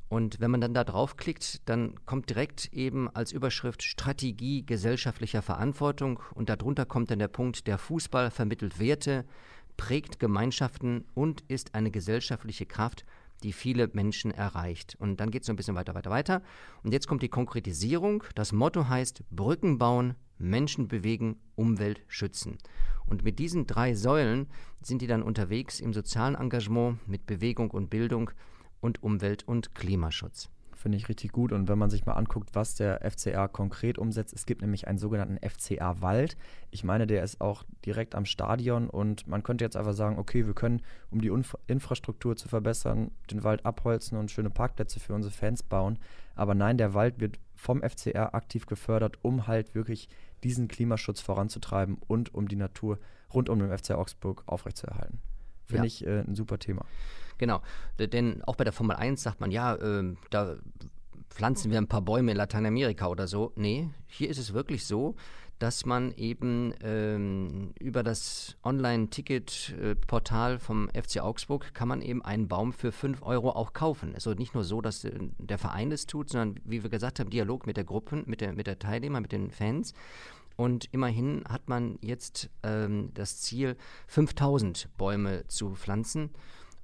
Und 0.09 0.39
wenn 0.39 0.49
man 0.49 0.59
dann 0.59 0.73
da 0.73 0.83
draufklickt, 0.83 1.69
dann 1.69 1.93
kommt 2.05 2.31
direkt 2.31 2.73
eben 2.73 3.07
als 3.15 3.31
Überschrift 3.31 3.83
Strategie 3.83 4.65
gesellschaftlicher 4.65 5.43
Verantwortung 5.43 6.19
und 6.33 6.49
darunter 6.49 6.85
kommt 6.85 7.11
dann 7.11 7.19
der 7.19 7.27
Punkt, 7.27 7.67
der 7.67 7.77
Fußball 7.77 8.31
vermittelt 8.31 8.79
Werte, 8.79 9.25
prägt 9.77 10.19
Gemeinschaften 10.19 11.05
und 11.13 11.41
ist 11.47 11.75
eine 11.75 11.91
gesellschaftliche 11.91 12.65
Kraft, 12.65 13.05
die 13.43 13.53
viele 13.53 13.87
Menschen 13.93 14.31
erreicht. 14.31 14.97
Und 14.99 15.19
dann 15.19 15.31
geht 15.31 15.43
es 15.43 15.47
so 15.47 15.53
ein 15.53 15.55
bisschen 15.55 15.75
weiter, 15.75 15.95
weiter, 15.95 16.09
weiter. 16.09 16.41
Und 16.83 16.91
jetzt 16.91 17.07
kommt 17.07 17.21
die 17.21 17.29
Konkretisierung. 17.29 18.23
Das 18.35 18.51
Motto 18.51 18.89
heißt 18.89 19.23
Brücken 19.31 19.77
bauen, 19.77 20.15
Menschen 20.37 20.87
bewegen, 20.87 21.37
Umwelt 21.55 22.01
schützen. 22.07 22.57
Und 23.05 23.23
mit 23.23 23.39
diesen 23.39 23.67
drei 23.67 23.93
Säulen 23.93 24.47
sind 24.81 25.01
die 25.01 25.07
dann 25.07 25.23
unterwegs 25.23 25.79
im 25.79 25.93
sozialen 25.93 26.35
Engagement 26.35 27.07
mit 27.07 27.25
Bewegung 27.25 27.71
und 27.71 27.89
Bildung 27.89 28.31
und 28.81 29.03
Umwelt- 29.03 29.47
und 29.47 29.75
Klimaschutz. 29.75 30.49
Finde 30.79 30.97
ich 30.97 31.09
richtig 31.09 31.33
gut. 31.33 31.51
Und 31.51 31.67
wenn 31.67 31.77
man 31.77 31.89
sich 31.89 32.05
mal 32.05 32.13
anguckt, 32.13 32.51
was 32.53 32.73
der 32.73 33.01
FCA 33.01 33.49
konkret 33.49 33.97
umsetzt, 33.97 34.33
es 34.33 34.45
gibt 34.45 34.61
nämlich 34.61 34.87
einen 34.87 34.97
sogenannten 34.97 35.37
FCA 35.45 35.99
Wald. 35.99 36.37
Ich 36.71 36.85
meine, 36.85 37.05
der 37.05 37.21
ist 37.21 37.41
auch 37.41 37.65
direkt 37.85 38.15
am 38.15 38.23
Stadion 38.23 38.89
und 38.89 39.27
man 39.27 39.43
könnte 39.43 39.65
jetzt 39.65 39.75
einfach 39.75 39.93
sagen, 39.93 40.17
okay, 40.17 40.45
wir 40.45 40.53
können, 40.53 40.81
um 41.11 41.19
die 41.19 41.31
Unf 41.31 41.57
Infrastruktur 41.67 42.37
zu 42.37 42.47
verbessern, 42.47 43.11
den 43.29 43.43
Wald 43.43 43.65
abholzen 43.65 44.17
und 44.17 44.31
schöne 44.31 44.49
Parkplätze 44.49 45.01
für 45.01 45.13
unsere 45.13 45.33
Fans 45.33 45.63
bauen. 45.63 45.99
Aber 46.35 46.55
nein, 46.55 46.77
der 46.77 46.93
Wald 46.93 47.19
wird 47.19 47.39
vom 47.55 47.81
FCA 47.81 48.29
aktiv 48.31 48.65
gefördert, 48.65 49.17
um 49.21 49.47
halt 49.47 49.75
wirklich 49.75 50.07
diesen 50.45 50.69
Klimaschutz 50.69 51.19
voranzutreiben 51.19 51.97
und 52.07 52.33
um 52.33 52.47
die 52.47 52.55
Natur 52.55 52.99
rund 53.33 53.49
um 53.49 53.59
den 53.59 53.77
FC 53.77 53.91
Augsburg 53.91 54.43
aufrechtzuerhalten. 54.45 55.19
Finde 55.65 55.83
ja. 55.83 55.87
ich 55.87 56.07
äh, 56.07 56.21
ein 56.21 56.35
super 56.35 56.57
Thema. 56.57 56.85
Genau, 57.39 57.61
denn 57.97 58.43
auch 58.43 58.55
bei 58.55 58.65
der 58.65 58.73
Formel 58.73 58.95
1 58.95 59.23
sagt 59.23 59.39
man, 59.39 59.49
ja, 59.49 59.73
äh, 59.75 60.15
da 60.29 60.57
pflanzen 61.29 61.71
wir 61.71 61.77
ein 61.77 61.87
paar 61.87 62.01
Bäume 62.01 62.31
in 62.31 62.37
Lateinamerika 62.37 63.07
oder 63.07 63.27
so. 63.27 63.53
Nee, 63.55 63.89
hier 64.07 64.29
ist 64.29 64.37
es 64.37 64.53
wirklich 64.53 64.85
so, 64.85 65.15
dass 65.57 65.85
man 65.85 66.13
eben 66.15 66.73
ähm, 66.81 67.73
über 67.79 68.03
das 68.03 68.57
Online-Ticket-Portal 68.63 70.59
vom 70.59 70.89
FC 70.89 71.21
Augsburg 71.21 71.73
kann 71.73 71.87
man 71.87 72.01
eben 72.01 72.23
einen 72.23 72.47
Baum 72.47 72.73
für 72.73 72.91
5 72.91 73.21
Euro 73.23 73.51
auch 73.51 73.73
kaufen. 73.73 74.13
Also 74.15 74.33
nicht 74.33 74.53
nur 74.53 74.63
so, 74.63 74.81
dass 74.81 75.03
äh, 75.03 75.11
der 75.37 75.57
Verein 75.57 75.91
es 75.91 76.07
tut, 76.07 76.29
sondern 76.29 76.59
wie 76.63 76.83
wir 76.83 76.89
gesagt 76.89 77.19
haben, 77.19 77.29
Dialog 77.29 77.67
mit 77.67 77.77
der 77.77 77.83
Gruppe, 77.85 78.23
mit 78.25 78.41
der, 78.41 78.53
mit 78.53 78.67
der 78.67 78.79
Teilnehmer, 78.79 79.19
mit 79.21 79.31
den 79.31 79.51
Fans. 79.51 79.93
Und 80.55 80.89
immerhin 80.93 81.43
hat 81.47 81.69
man 81.69 81.97
jetzt 82.01 82.49
ähm, 82.63 83.11
das 83.13 83.39
Ziel, 83.39 83.77
5000 84.07 84.89
Bäume 84.97 85.45
zu 85.47 85.75
pflanzen. 85.75 86.31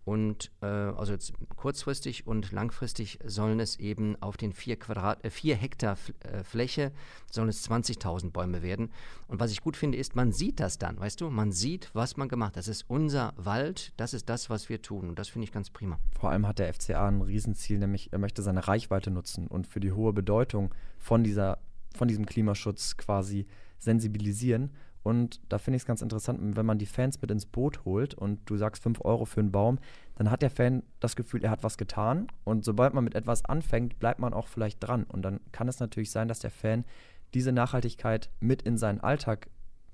Und 0.05 0.51
äh, 0.61 0.67
also 0.67 1.13
jetzt 1.13 1.33
kurzfristig 1.55 2.27
und 2.27 2.51
langfristig 2.51 3.17
sollen 3.25 3.59
es 3.59 3.79
eben 3.79 4.15
auf 4.21 4.37
den 4.37 4.53
vier, 4.53 4.77
Quadrat, 4.77 5.25
äh, 5.25 5.31
vier 5.31 5.55
Hektar 5.55 5.97
äh, 6.19 6.43
Fläche 6.43 6.91
sollen 7.31 7.49
es 7.49 7.67
20.000 7.67 8.29
Bäume 8.29 8.61
werden. 8.61 8.91
Und 9.27 9.39
was 9.39 9.51
ich 9.51 9.61
gut 9.61 9.75
finde, 9.75 9.97
ist, 9.97 10.15
man 10.15 10.31
sieht 10.31 10.59
das 10.59 10.77
dann, 10.77 10.99
weißt 10.99 11.21
du? 11.21 11.31
Man 11.31 11.51
sieht, 11.51 11.89
was 11.93 12.17
man 12.17 12.29
gemacht 12.29 12.49
hat. 12.49 12.57
Das 12.57 12.67
ist 12.67 12.85
unser 12.87 13.33
Wald, 13.35 13.93
das 13.97 14.13
ist 14.13 14.29
das, 14.29 14.51
was 14.51 14.69
wir 14.69 14.79
tun. 14.83 15.09
Und 15.09 15.17
das 15.17 15.27
finde 15.27 15.45
ich 15.45 15.51
ganz 15.51 15.71
prima. 15.71 15.97
Vor 16.19 16.29
allem 16.29 16.45
hat 16.45 16.59
der 16.59 16.71
FCA 16.71 17.07
ein 17.07 17.23
Riesenziel, 17.23 17.79
nämlich 17.79 18.13
er 18.13 18.19
möchte 18.19 18.43
seine 18.43 18.67
Reichweite 18.67 19.09
nutzen 19.09 19.47
und 19.47 19.65
für 19.65 19.79
die 19.79 19.91
hohe 19.91 20.13
Bedeutung 20.13 20.73
von, 20.99 21.23
dieser, 21.23 21.57
von 21.95 22.07
diesem 22.07 22.27
Klimaschutz 22.27 22.95
quasi 22.95 23.47
sensibilisieren 23.79 24.69
und 25.05 25.39
da 25.49 25.59
finde 25.59 25.75
ich 25.75 25.83
es 25.83 25.85
ganz 25.85 26.01
interessant, 26.01 26.39
wenn 26.57 26.65
man 26.65 26.79
die 26.79 26.87
Fans 26.87 27.21
mit 27.21 27.29
ins 27.29 27.45
Boot 27.45 27.85
holt 27.85 28.15
und 28.15 28.39
du 28.49 28.57
sagst 28.57 28.81
5 28.81 29.05
Euro 29.05 29.25
für 29.25 29.39
einen 29.39 29.51
Baum, 29.51 29.77
dann 30.15 30.31
hat 30.31 30.41
der 30.41 30.49
Fan 30.49 30.81
das 30.99 31.15
Gefühl, 31.15 31.43
er 31.43 31.51
hat 31.51 31.63
was 31.63 31.77
getan. 31.77 32.25
Und 32.43 32.65
sobald 32.65 32.95
man 32.95 33.03
mit 33.03 33.13
etwas 33.13 33.45
anfängt, 33.45 33.99
bleibt 33.99 34.19
man 34.19 34.33
auch 34.33 34.47
vielleicht 34.47 34.83
dran. 34.83 35.03
Und 35.03 35.21
dann 35.21 35.41
kann 35.51 35.67
es 35.67 35.79
natürlich 35.79 36.09
sein, 36.09 36.27
dass 36.27 36.39
der 36.39 36.49
Fan 36.49 36.85
diese 37.35 37.51
Nachhaltigkeit 37.51 38.31
mit 38.39 38.63
in 38.63 38.79
seinen 38.79 38.99
Alltag 38.99 39.47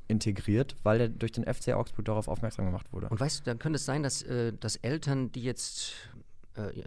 integriert, 0.08 0.78
weil 0.84 1.02
er 1.02 1.10
durch 1.10 1.34
den 1.34 1.44
FC 1.44 1.74
Augsburg 1.74 2.06
darauf 2.06 2.30
aufmerksam 2.30 2.64
gemacht 2.64 2.94
wurde. 2.94 3.10
Und 3.10 3.20
weißt 3.20 3.42
du, 3.42 3.44
dann 3.44 3.60
könnte 3.60 3.76
es 3.76 3.86
sein, 3.86 4.04
dass, 4.04 4.24
äh, 4.24 4.54
dass 4.58 4.78
Eltern, 4.78 5.30
die 5.34 5.44
jetzt 5.44 5.94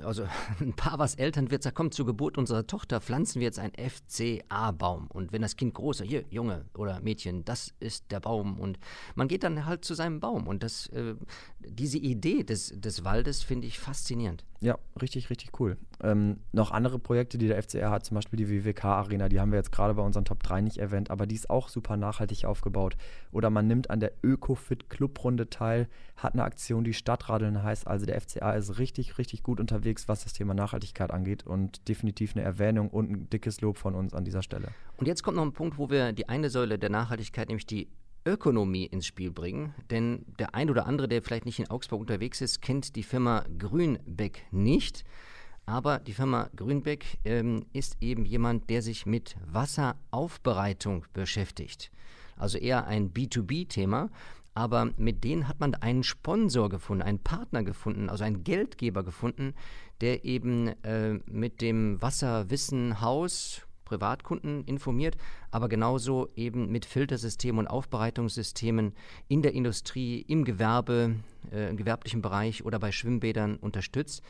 also 0.03 0.27
ein 0.61 0.75
Paar, 0.75 0.99
was 0.99 1.15
Eltern 1.15 1.51
wird, 1.51 1.63
sagt, 1.63 1.77
komm, 1.77 1.91
zur 1.91 2.07
Geburt 2.07 2.39
unserer 2.39 2.67
Tochter 2.67 3.01
pflanzen 3.01 3.41
wir 3.41 3.47
jetzt 3.47 3.59
einen 3.59 3.73
FCA-Baum. 3.75 5.09
Und 5.09 5.33
wenn 5.33 5.43
das 5.43 5.57
Kind 5.57 5.75
groß 5.75 6.01
ist, 6.01 6.09
hier, 6.09 6.25
Junge 6.31 6.67
oder 6.77 7.01
Mädchen, 7.01 7.45
das 7.45 7.73
ist 7.81 8.11
der 8.11 8.21
Baum. 8.21 8.59
Und 8.59 8.79
man 9.15 9.29
geht 9.29 9.43
dann 9.43 9.65
halt 9.67 9.85
zu 9.85 9.95
seinem 9.95 10.21
Baum. 10.21 10.47
Und 10.47 10.63
das, 10.63 10.89
äh, 10.89 11.15
diese 11.61 11.99
Idee 11.99 12.45
des, 12.45 12.73
des 12.75 13.05
Waldes 13.05 13.43
finde 13.43 13.67
ich 13.67 13.79
faszinierend. 13.79 14.45
Ja, 14.65 14.79
richtig, 14.99 15.29
richtig 15.29 15.61
cool. 15.61 15.77
Ähm, 16.03 16.39
noch 16.53 16.71
andere 16.71 16.99
Projekte, 16.99 17.37
die 17.37 17.49
der 17.49 17.63
FCR 17.63 17.91
hat, 17.91 18.07
zum 18.07 18.15
Beispiel 18.15 18.39
die 18.39 18.49
WWK-Arena, 18.49 19.29
die 19.29 19.39
haben 19.39 19.53
wir 19.53 19.59
jetzt 19.59 19.73
gerade 19.73 19.93
bei 19.93 20.01
unseren 20.01 20.25
Top 20.25 20.43
3 20.43 20.63
nicht 20.63 20.79
erwähnt, 20.79 21.11
aber 21.11 21.27
die 21.27 21.35
ist 21.35 21.51
auch 21.51 21.69
super 21.69 21.99
nachhaltig 21.99 22.47
aufgebaut. 22.47 22.97
Oder 23.31 23.51
man 23.51 23.67
nimmt 23.67 23.91
an 23.91 24.01
der 24.01 24.13
Öko-Fit 24.23 24.89
Clubrunde 24.89 25.51
teil, 25.51 25.87
hat 26.17 26.33
eine 26.33 26.45
Aktion, 26.45 26.83
die 26.83 26.95
Stadtradeln 26.95 27.63
heißt. 27.63 27.87
Also 27.87 28.07
der 28.07 28.19
FCA 28.19 28.53
ist 28.53 28.79
richtig, 28.79 29.19
richtig 29.19 29.43
gut 29.43 29.61
unterwegs, 29.61 30.09
was 30.09 30.25
das 30.25 30.33
Thema 30.33 30.55
Nachhaltigkeit 30.55 31.11
angeht 31.11 31.47
und 31.47 31.87
definitiv 31.87 32.35
eine 32.35 32.43
Erwähnung 32.47 32.89
und 32.89 33.11
ein 33.11 33.29
dickes 33.29 33.61
Lob 33.61 33.77
von 33.77 33.95
uns 33.95 34.15
an 34.15 34.25
dieser 34.25 34.43
Stelle. 34.43 34.69
Und 34.97 35.07
jetzt 35.07 35.23
kommt 35.23 35.37
noch 35.37 35.45
ein 35.45 35.53
Punkt, 35.53 35.77
wo 35.77 35.91
wir 35.91 36.15
die 36.15 36.31
eine 36.31 36.49
Säule 36.49 36.79
der 36.79 36.89
Nachhaltigkeit, 36.89 37.49
nämlich 37.49 37.67
die 37.67 37.89
Ökonomie 38.27 38.87
ins 38.87 39.07
Spiel 39.07 39.31
bringen. 39.31 39.75
Denn 39.91 40.25
der 40.39 40.55
ein 40.55 40.71
oder 40.71 40.87
andere, 40.87 41.09
der 41.09 41.23
vielleicht 41.23 41.47
nicht 41.47 41.59
in 41.59 41.71
Augsburg 41.71 42.01
unterwegs 42.01 42.41
ist, 42.41 42.63
kennt 42.63 42.97
die 42.97 43.03
Firma 43.03 43.45
Grünbeck 43.59 44.43
nicht. 44.51 45.05
Aber 45.67 45.99
die 45.99 46.13
Firma 46.13 46.51
Grünbeck 46.57 47.19
ähm, 47.25 47.67
ist 47.73 47.97
eben 48.01 48.25
jemand, 48.25 48.69
der 48.69 48.83
sich 48.83 49.07
mit 49.07 49.37
Wasseraufbereitung 49.47 51.07
beschäftigt. 51.13 51.91
Also 52.37 52.59
eher 52.59 52.87
ein 52.87 53.13
B2B-Thema. 53.13 54.11
Aber 54.55 54.93
mit 54.97 55.25
denen 55.25 55.49
hat 55.49 55.59
man 55.59 55.75
einen 55.75 56.05
Sponsor 56.05 56.69
gefunden, 56.69 57.03
einen 57.03 57.19
Partner 57.19 57.65
gefunden, 57.65 58.09
also 58.09 58.23
einen 58.23 58.45
Geldgeber 58.45 59.03
gefunden, 59.03 59.55
der 60.01 60.25
eben 60.25 60.69
äh, 60.85 61.15
mit 61.27 61.61
dem 61.61 62.01
Wasserwissenhaus 62.01 63.67
Privatkunden 63.95 64.65
informiert, 64.65 65.17
aber 65.51 65.69
genauso 65.69 66.29
eben 66.35 66.71
mit 66.71 66.85
Filtersystemen 66.85 67.61
und 67.61 67.67
Aufbereitungssystemen 67.69 68.93
in 69.29 69.43
der 69.43 69.53
Industrie, 69.53 70.21
im 70.21 70.45
Gewerbe, 70.45 71.17
äh, 71.53 71.71
im 71.71 71.77
gewerblichen 71.77 72.23
Bereich 72.23 72.65
oder 72.65 72.79
bei 72.79 72.91
Schwimmbädern 72.91 73.57
unterstützt. 73.57 74.23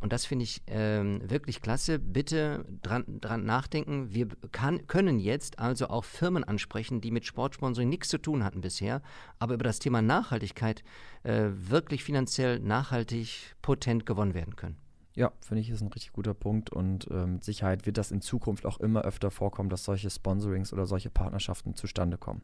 Und 0.00 0.12
das 0.12 0.26
finde 0.26 0.44
ich 0.44 0.62
ähm, 0.68 1.20
wirklich 1.28 1.60
klasse. 1.60 1.98
Bitte 1.98 2.64
dran, 2.82 3.04
dran 3.20 3.44
nachdenken. 3.44 4.14
Wir 4.14 4.28
kann, 4.52 4.86
können 4.86 5.18
jetzt 5.18 5.58
also 5.58 5.88
auch 5.88 6.04
Firmen 6.04 6.44
ansprechen, 6.44 7.00
die 7.00 7.10
mit 7.10 7.26
Sportsponsoring 7.26 7.88
nichts 7.88 8.08
zu 8.08 8.18
tun 8.18 8.44
hatten 8.44 8.60
bisher, 8.60 9.02
aber 9.40 9.54
über 9.54 9.64
das 9.64 9.80
Thema 9.80 10.00
Nachhaltigkeit 10.00 10.84
äh, 11.24 11.48
wirklich 11.50 12.04
finanziell 12.04 12.60
nachhaltig 12.60 13.56
potent 13.60 14.06
gewonnen 14.06 14.34
werden 14.34 14.54
können. 14.54 14.76
Ja, 15.18 15.32
finde 15.40 15.62
ich, 15.62 15.70
ist 15.70 15.80
ein 15.80 15.88
richtig 15.88 16.12
guter 16.12 16.32
Punkt 16.32 16.70
und 16.70 17.10
äh, 17.10 17.26
mit 17.26 17.42
Sicherheit 17.42 17.86
wird 17.86 17.98
das 17.98 18.12
in 18.12 18.20
Zukunft 18.20 18.64
auch 18.64 18.78
immer 18.78 19.02
öfter 19.02 19.32
vorkommen, 19.32 19.68
dass 19.68 19.82
solche 19.82 20.10
Sponsorings 20.10 20.72
oder 20.72 20.86
solche 20.86 21.10
Partnerschaften 21.10 21.74
zustande 21.74 22.16
kommen. 22.16 22.40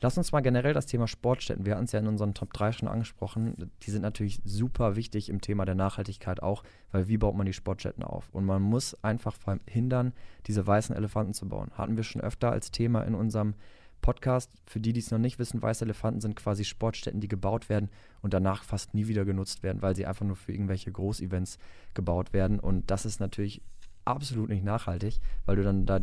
Lass 0.00 0.16
uns 0.16 0.30
mal 0.30 0.40
generell 0.40 0.74
das 0.74 0.86
Thema 0.86 1.08
Sportstätten. 1.08 1.66
Wir 1.66 1.74
hatten 1.74 1.86
es 1.86 1.92
ja 1.92 1.98
in 1.98 2.06
unseren 2.06 2.32
Top 2.32 2.52
3 2.52 2.70
schon 2.70 2.86
angesprochen. 2.88 3.72
Die 3.82 3.90
sind 3.90 4.02
natürlich 4.02 4.40
super 4.44 4.94
wichtig 4.94 5.28
im 5.28 5.40
Thema 5.40 5.64
der 5.64 5.74
Nachhaltigkeit 5.74 6.40
auch, 6.40 6.62
weil 6.92 7.08
wie 7.08 7.18
baut 7.18 7.34
man 7.34 7.46
die 7.46 7.52
Sportstätten 7.52 8.04
auf? 8.04 8.28
Und 8.30 8.44
man 8.44 8.62
muss 8.62 8.96
einfach 9.02 9.34
verhindern, 9.34 10.12
diese 10.46 10.64
weißen 10.64 10.94
Elefanten 10.94 11.34
zu 11.34 11.48
bauen. 11.48 11.72
Hatten 11.74 11.96
wir 11.96 12.04
schon 12.04 12.22
öfter 12.22 12.52
als 12.52 12.70
Thema 12.70 13.02
in 13.02 13.16
unserem 13.16 13.54
Podcast. 14.04 14.50
Für 14.66 14.80
die, 14.80 14.92
die 14.92 15.00
es 15.00 15.10
noch 15.10 15.18
nicht 15.18 15.38
wissen, 15.38 15.62
Weiße 15.62 15.86
Elefanten 15.86 16.20
sind 16.20 16.36
quasi 16.36 16.66
Sportstätten, 16.66 17.20
die 17.20 17.28
gebaut 17.28 17.70
werden 17.70 17.88
und 18.20 18.34
danach 18.34 18.62
fast 18.62 18.92
nie 18.92 19.08
wieder 19.08 19.24
genutzt 19.24 19.62
werden, 19.62 19.80
weil 19.80 19.96
sie 19.96 20.04
einfach 20.04 20.26
nur 20.26 20.36
für 20.36 20.52
irgendwelche 20.52 20.92
Großevents 20.92 21.56
gebaut 21.94 22.34
werden. 22.34 22.60
Und 22.60 22.90
das 22.90 23.06
ist 23.06 23.18
natürlich 23.18 23.62
absolut 24.04 24.50
nicht 24.50 24.62
nachhaltig, 24.62 25.20
weil 25.46 25.56
du 25.56 25.62
dann 25.62 25.86
da 25.86 26.00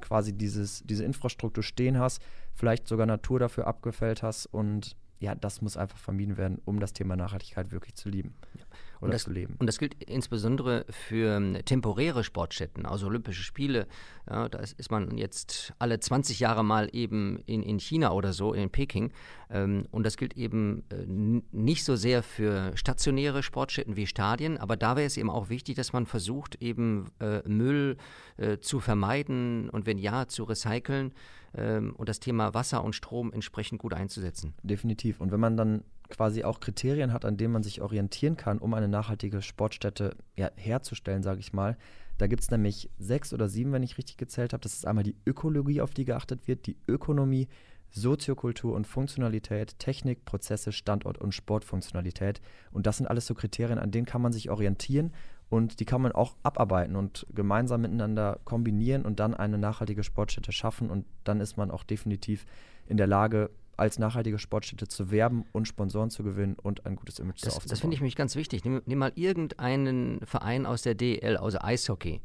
quasi 0.00 0.32
dieses, 0.32 0.84
diese 0.84 1.02
Infrastruktur 1.04 1.64
stehen 1.64 1.98
hast, 1.98 2.22
vielleicht 2.54 2.86
sogar 2.86 3.06
Natur 3.06 3.40
dafür 3.40 3.66
abgefällt 3.66 4.22
hast 4.22 4.46
und 4.46 4.96
ja, 5.18 5.34
das 5.34 5.60
muss 5.60 5.76
einfach 5.76 5.98
vermieden 5.98 6.36
werden, 6.36 6.62
um 6.64 6.78
das 6.78 6.92
Thema 6.92 7.16
Nachhaltigkeit 7.16 7.72
wirklich 7.72 7.96
zu 7.96 8.08
lieben. 8.10 8.32
Ja 8.56 8.64
oder 9.00 9.12
das, 9.12 9.24
zu 9.24 9.30
leben. 9.30 9.56
Und 9.58 9.66
das 9.66 9.78
gilt 9.78 10.02
insbesondere 10.04 10.84
für 10.90 11.36
ähm, 11.36 11.58
temporäre 11.64 12.24
Sportstätten, 12.24 12.86
also 12.86 13.06
Olympische 13.06 13.42
Spiele. 13.42 13.86
Ja, 14.28 14.48
da 14.48 14.58
ist, 14.58 14.78
ist, 14.78 14.90
man 14.90 15.16
jetzt 15.16 15.72
alle 15.78 15.98
20 15.98 16.40
Jahre 16.40 16.64
mal 16.64 16.88
eben 16.92 17.42
in, 17.46 17.62
in 17.62 17.80
China 17.80 18.12
oder 18.12 18.32
so, 18.32 18.52
in 18.52 18.70
Peking. 18.70 19.12
Ähm, 19.50 19.86
und 19.90 20.04
das 20.04 20.16
gilt 20.16 20.36
eben 20.36 20.84
äh, 20.90 21.04
nicht 21.06 21.84
so 21.84 21.96
sehr 21.96 22.22
für 22.22 22.76
stationäre 22.76 23.42
Sportstätten 23.42 23.96
wie 23.96 24.06
Stadien, 24.06 24.58
aber 24.58 24.76
da 24.76 24.96
wäre 24.96 25.06
es 25.06 25.16
eben 25.16 25.30
auch 25.30 25.48
wichtig, 25.48 25.76
dass 25.76 25.92
man 25.92 26.06
versucht, 26.06 26.56
eben 26.62 27.10
äh, 27.20 27.46
Müll 27.48 27.96
äh, 28.36 28.58
zu 28.58 28.80
vermeiden 28.80 29.70
und 29.70 29.86
wenn 29.86 29.98
ja, 29.98 30.28
zu 30.28 30.44
recyceln 30.44 31.12
ähm, 31.54 31.94
und 31.96 32.08
das 32.08 32.20
Thema 32.20 32.54
Wasser 32.54 32.84
und 32.84 32.94
Strom 32.94 33.32
entsprechend 33.32 33.80
gut 33.80 33.94
einzusetzen. 33.94 34.54
Definitiv. 34.62 35.20
Und 35.20 35.32
wenn 35.32 35.40
man 35.40 35.56
dann 35.56 35.84
quasi 36.10 36.44
auch 36.44 36.60
Kriterien 36.60 37.12
hat, 37.12 37.24
an 37.24 37.36
denen 37.36 37.52
man 37.52 37.62
sich 37.62 37.80
orientieren 37.80 38.36
kann, 38.36 38.58
um 38.58 38.74
eine 38.74 38.88
nachhaltige 38.88 39.42
Sportstätte 39.42 40.16
ja, 40.36 40.50
herzustellen, 40.56 41.22
sage 41.22 41.40
ich 41.40 41.52
mal. 41.52 41.76
Da 42.18 42.26
gibt 42.26 42.42
es 42.42 42.50
nämlich 42.50 42.90
sechs 42.98 43.32
oder 43.32 43.48
sieben, 43.48 43.72
wenn 43.72 43.82
ich 43.82 43.96
richtig 43.96 44.18
gezählt 44.18 44.52
habe. 44.52 44.60
Das 44.60 44.74
ist 44.74 44.86
einmal 44.86 45.04
die 45.04 45.16
Ökologie, 45.26 45.80
auf 45.80 45.94
die 45.94 46.04
geachtet 46.04 46.46
wird, 46.46 46.66
die 46.66 46.76
Ökonomie, 46.86 47.48
Soziokultur 47.90 48.74
und 48.74 48.86
Funktionalität, 48.86 49.78
Technik, 49.78 50.24
Prozesse, 50.24 50.72
Standort 50.72 51.18
und 51.18 51.34
Sportfunktionalität. 51.34 52.40
Und 52.72 52.86
das 52.86 52.98
sind 52.98 53.06
alles 53.06 53.26
so 53.26 53.34
Kriterien, 53.34 53.78
an 53.78 53.90
denen 53.90 54.06
kann 54.06 54.22
man 54.22 54.32
sich 54.32 54.50
orientieren 54.50 55.12
und 55.48 55.80
die 55.80 55.84
kann 55.84 56.00
man 56.00 56.12
auch 56.12 56.36
abarbeiten 56.44 56.94
und 56.94 57.26
gemeinsam 57.34 57.80
miteinander 57.80 58.38
kombinieren 58.44 59.04
und 59.04 59.18
dann 59.18 59.34
eine 59.34 59.58
nachhaltige 59.58 60.04
Sportstätte 60.04 60.52
schaffen. 60.52 60.88
Und 60.90 61.04
dann 61.24 61.40
ist 61.40 61.56
man 61.56 61.72
auch 61.72 61.82
definitiv 61.82 62.46
in 62.86 62.96
der 62.96 63.08
Lage, 63.08 63.50
als 63.80 63.98
nachhaltige 63.98 64.38
Sportstätte 64.38 64.86
zu 64.86 65.10
werben 65.10 65.44
und 65.52 65.66
Sponsoren 65.66 66.10
zu 66.10 66.22
gewinnen 66.22 66.56
und 66.62 66.86
ein 66.86 66.96
gutes 66.96 67.18
Image 67.18 67.36
das, 67.36 67.40
zu 67.40 67.48
aufzubauen. 67.56 67.70
Das 67.70 67.80
finde 67.80 67.94
ich 67.96 68.02
mich 68.02 68.14
ganz 68.14 68.36
wichtig. 68.36 68.64
Nimm, 68.64 68.82
nimm, 68.84 68.98
mal 68.98 69.12
irgendeinen 69.14 70.20
Verein 70.24 70.66
aus 70.66 70.82
der 70.82 70.94
DL, 70.94 71.36
also 71.38 71.58
Eishockey. 71.60 72.20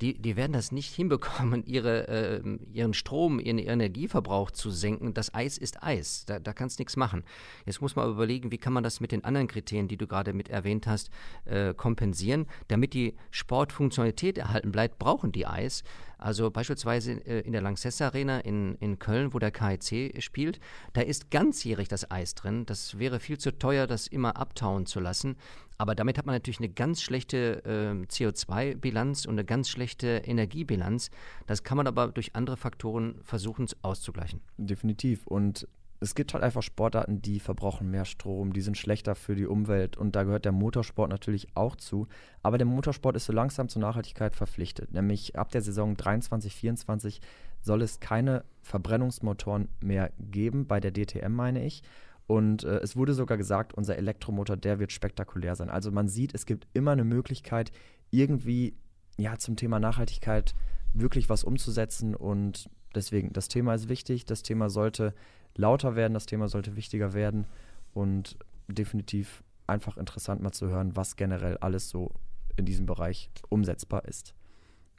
Die, 0.00 0.14
die 0.14 0.36
werden 0.36 0.52
das 0.52 0.72
nicht 0.72 0.94
hinbekommen, 0.94 1.62
ihre, 1.66 2.08
äh, 2.08 2.58
ihren 2.72 2.94
Strom, 2.94 3.38
ihren 3.38 3.58
Energieverbrauch 3.58 4.50
zu 4.50 4.70
senken. 4.70 5.12
Das 5.12 5.34
Eis 5.34 5.58
ist 5.58 5.82
Eis. 5.82 6.24
Da, 6.24 6.38
da 6.38 6.54
kannst 6.54 6.78
du 6.78 6.82
nichts 6.82 6.96
machen. 6.96 7.22
Jetzt 7.66 7.82
muss 7.82 7.96
man 7.96 8.08
überlegen, 8.08 8.50
wie 8.50 8.56
kann 8.56 8.72
man 8.72 8.82
das 8.82 9.00
mit 9.00 9.12
den 9.12 9.24
anderen 9.24 9.46
Kriterien, 9.46 9.88
die 9.88 9.98
du 9.98 10.06
gerade 10.06 10.32
mit 10.32 10.48
erwähnt 10.48 10.86
hast, 10.86 11.10
äh, 11.44 11.74
kompensieren. 11.74 12.46
Damit 12.68 12.94
die 12.94 13.14
Sportfunktionalität 13.30 14.38
erhalten 14.38 14.72
bleibt, 14.72 14.98
brauchen 14.98 15.32
die 15.32 15.46
Eis. 15.46 15.82
Also 16.20 16.50
beispielsweise 16.50 17.12
äh, 17.26 17.40
in 17.40 17.52
der 17.52 17.62
Lanxess 17.62 18.00
Arena 18.02 18.40
in, 18.40 18.74
in 18.76 18.98
Köln, 18.98 19.32
wo 19.32 19.38
der 19.38 19.50
KIC 19.50 20.22
spielt, 20.22 20.60
da 20.92 21.00
ist 21.00 21.30
ganzjährig 21.30 21.88
das 21.88 22.10
Eis 22.10 22.34
drin. 22.34 22.66
Das 22.66 22.98
wäre 22.98 23.20
viel 23.20 23.38
zu 23.38 23.58
teuer, 23.58 23.86
das 23.86 24.06
immer 24.06 24.36
abtauen 24.36 24.86
zu 24.86 25.00
lassen. 25.00 25.36
Aber 25.78 25.94
damit 25.94 26.18
hat 26.18 26.26
man 26.26 26.34
natürlich 26.34 26.58
eine 26.58 26.68
ganz 26.68 27.00
schlechte 27.00 27.64
äh, 27.64 28.04
CO2-Bilanz 28.06 29.24
und 29.24 29.32
eine 29.32 29.46
ganz 29.46 29.70
schlechte 29.70 30.22
Energiebilanz. 30.26 31.10
Das 31.46 31.62
kann 31.62 31.78
man 31.78 31.86
aber 31.86 32.08
durch 32.08 32.36
andere 32.36 32.58
Faktoren 32.58 33.18
versuchen 33.22 33.66
auszugleichen. 33.80 34.42
Definitiv. 34.58 35.26
Und 35.26 35.66
es 36.00 36.14
gibt 36.14 36.32
halt 36.32 36.42
einfach 36.42 36.62
Sportarten, 36.62 37.20
die 37.20 37.40
verbrauchen 37.40 37.90
mehr 37.90 38.06
Strom, 38.06 38.54
die 38.54 38.62
sind 38.62 38.78
schlechter 38.78 39.14
für 39.14 39.34
die 39.34 39.46
Umwelt 39.46 39.98
und 39.98 40.16
da 40.16 40.24
gehört 40.24 40.46
der 40.46 40.52
Motorsport 40.52 41.10
natürlich 41.10 41.48
auch 41.54 41.76
zu. 41.76 42.08
Aber 42.42 42.56
der 42.56 42.66
Motorsport 42.66 43.16
ist 43.16 43.26
so 43.26 43.34
langsam 43.34 43.68
zur 43.68 43.82
Nachhaltigkeit 43.82 44.34
verpflichtet. 44.34 44.92
Nämlich 44.92 45.38
ab 45.38 45.50
der 45.50 45.60
Saison 45.60 45.96
23, 45.96 46.54
24 46.54 47.20
soll 47.60 47.82
es 47.82 48.00
keine 48.00 48.44
Verbrennungsmotoren 48.62 49.68
mehr 49.80 50.10
geben, 50.18 50.66
bei 50.66 50.80
der 50.80 50.92
DTM 50.92 51.32
meine 51.32 51.64
ich. 51.64 51.82
Und 52.26 52.64
äh, 52.64 52.78
es 52.78 52.96
wurde 52.96 53.12
sogar 53.12 53.36
gesagt, 53.36 53.74
unser 53.74 53.96
Elektromotor, 53.96 54.56
der 54.56 54.78
wird 54.78 54.92
spektakulär 54.92 55.54
sein. 55.54 55.68
Also 55.68 55.90
man 55.90 56.08
sieht, 56.08 56.34
es 56.34 56.46
gibt 56.46 56.66
immer 56.72 56.92
eine 56.92 57.04
Möglichkeit, 57.04 57.72
irgendwie 58.10 58.74
ja, 59.18 59.36
zum 59.36 59.56
Thema 59.56 59.78
Nachhaltigkeit 59.80 60.54
wirklich 60.94 61.28
was 61.28 61.44
umzusetzen. 61.44 62.14
Und 62.14 62.70
deswegen, 62.94 63.34
das 63.34 63.48
Thema 63.48 63.74
ist 63.74 63.90
wichtig, 63.90 64.24
das 64.24 64.42
Thema 64.42 64.70
sollte 64.70 65.12
lauter 65.56 65.96
werden, 65.96 66.14
das 66.14 66.26
Thema 66.26 66.48
sollte 66.48 66.76
wichtiger 66.76 67.12
werden 67.12 67.46
und 67.92 68.36
definitiv 68.68 69.42
einfach 69.66 69.96
interessant 69.96 70.42
mal 70.42 70.52
zu 70.52 70.68
hören, 70.68 70.96
was 70.96 71.16
generell 71.16 71.56
alles 71.58 71.88
so 71.88 72.12
in 72.56 72.64
diesem 72.64 72.86
Bereich 72.86 73.30
umsetzbar 73.48 74.04
ist. 74.04 74.34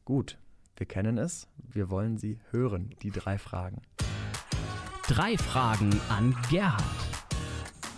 Gut, 0.05 0.37
wir 0.77 0.87
kennen 0.87 1.17
es, 1.17 1.47
wir 1.57 1.89
wollen 1.89 2.17
sie 2.17 2.39
hören, 2.51 2.95
die 3.01 3.11
drei 3.11 3.37
Fragen. 3.37 3.81
Drei 5.07 5.37
Fragen 5.37 5.91
an 6.09 6.35
Gerhard. 6.49 6.81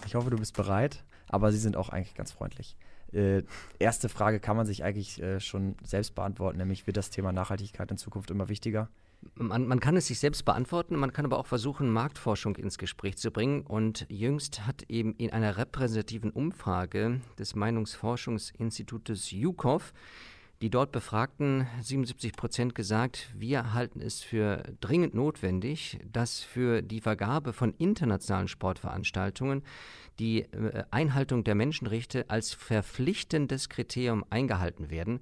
Ich 0.05 0.15
hoffe, 0.15 0.29
du 0.29 0.37
bist 0.37 0.55
bereit, 0.55 1.03
aber 1.29 1.51
sie 1.51 1.59
sind 1.59 1.77
auch 1.77 1.89
eigentlich 1.89 2.15
ganz 2.15 2.31
freundlich. 2.31 2.75
Äh, 3.13 3.43
erste 3.77 4.09
Frage 4.09 4.39
kann 4.39 4.57
man 4.57 4.65
sich 4.65 4.83
eigentlich 4.83 5.21
äh, 5.21 5.39
schon 5.39 5.75
selbst 5.83 6.15
beantworten, 6.15 6.57
nämlich 6.57 6.87
wird 6.87 6.97
das 6.97 7.11
Thema 7.11 7.31
Nachhaltigkeit 7.31 7.89
in 7.91 7.97
Zukunft 7.97 8.31
immer 8.31 8.49
wichtiger? 8.49 8.89
Man, 9.35 9.67
man, 9.67 9.79
kann 9.79 9.97
es 9.97 10.07
sich 10.07 10.19
selbst 10.19 10.45
beantworten, 10.45 10.95
man 10.95 11.13
kann 11.13 11.25
aber 11.25 11.39
auch 11.39 11.47
versuchen, 11.47 11.91
Marktforschung 11.91 12.55
ins 12.55 12.77
Gespräch 12.77 13.17
zu 13.17 13.31
bringen. 13.31 13.61
Und 13.61 14.05
jüngst 14.09 14.65
hat 14.65 14.83
eben 14.89 15.15
in 15.15 15.31
einer 15.31 15.57
repräsentativen 15.57 16.31
Umfrage 16.31 17.21
des 17.37 17.55
Meinungsforschungsinstitutes 17.55 19.31
UCOV 19.33 19.93
die 20.63 20.69
dort 20.69 20.93
Befragten 20.93 21.67
77 21.81 22.37
Prozent 22.37 22.73
gesagt, 22.73 23.29
wir 23.35 23.73
halten 23.73 23.99
es 23.99 24.21
für 24.21 24.63
dringend 24.79 25.13
notwendig, 25.13 25.99
dass 26.09 26.39
für 26.39 26.81
die 26.81 27.01
Vergabe 27.01 27.51
von 27.51 27.73
internationalen 27.77 28.47
Sportveranstaltungen 28.47 29.63
die 30.19 30.43
äh, 30.43 30.85
Einhaltung 30.89 31.43
der 31.43 31.55
Menschenrechte 31.55 32.29
als 32.29 32.53
verpflichtendes 32.53 33.67
Kriterium 33.67 34.23
eingehalten 34.29 34.89
werden. 34.89 35.19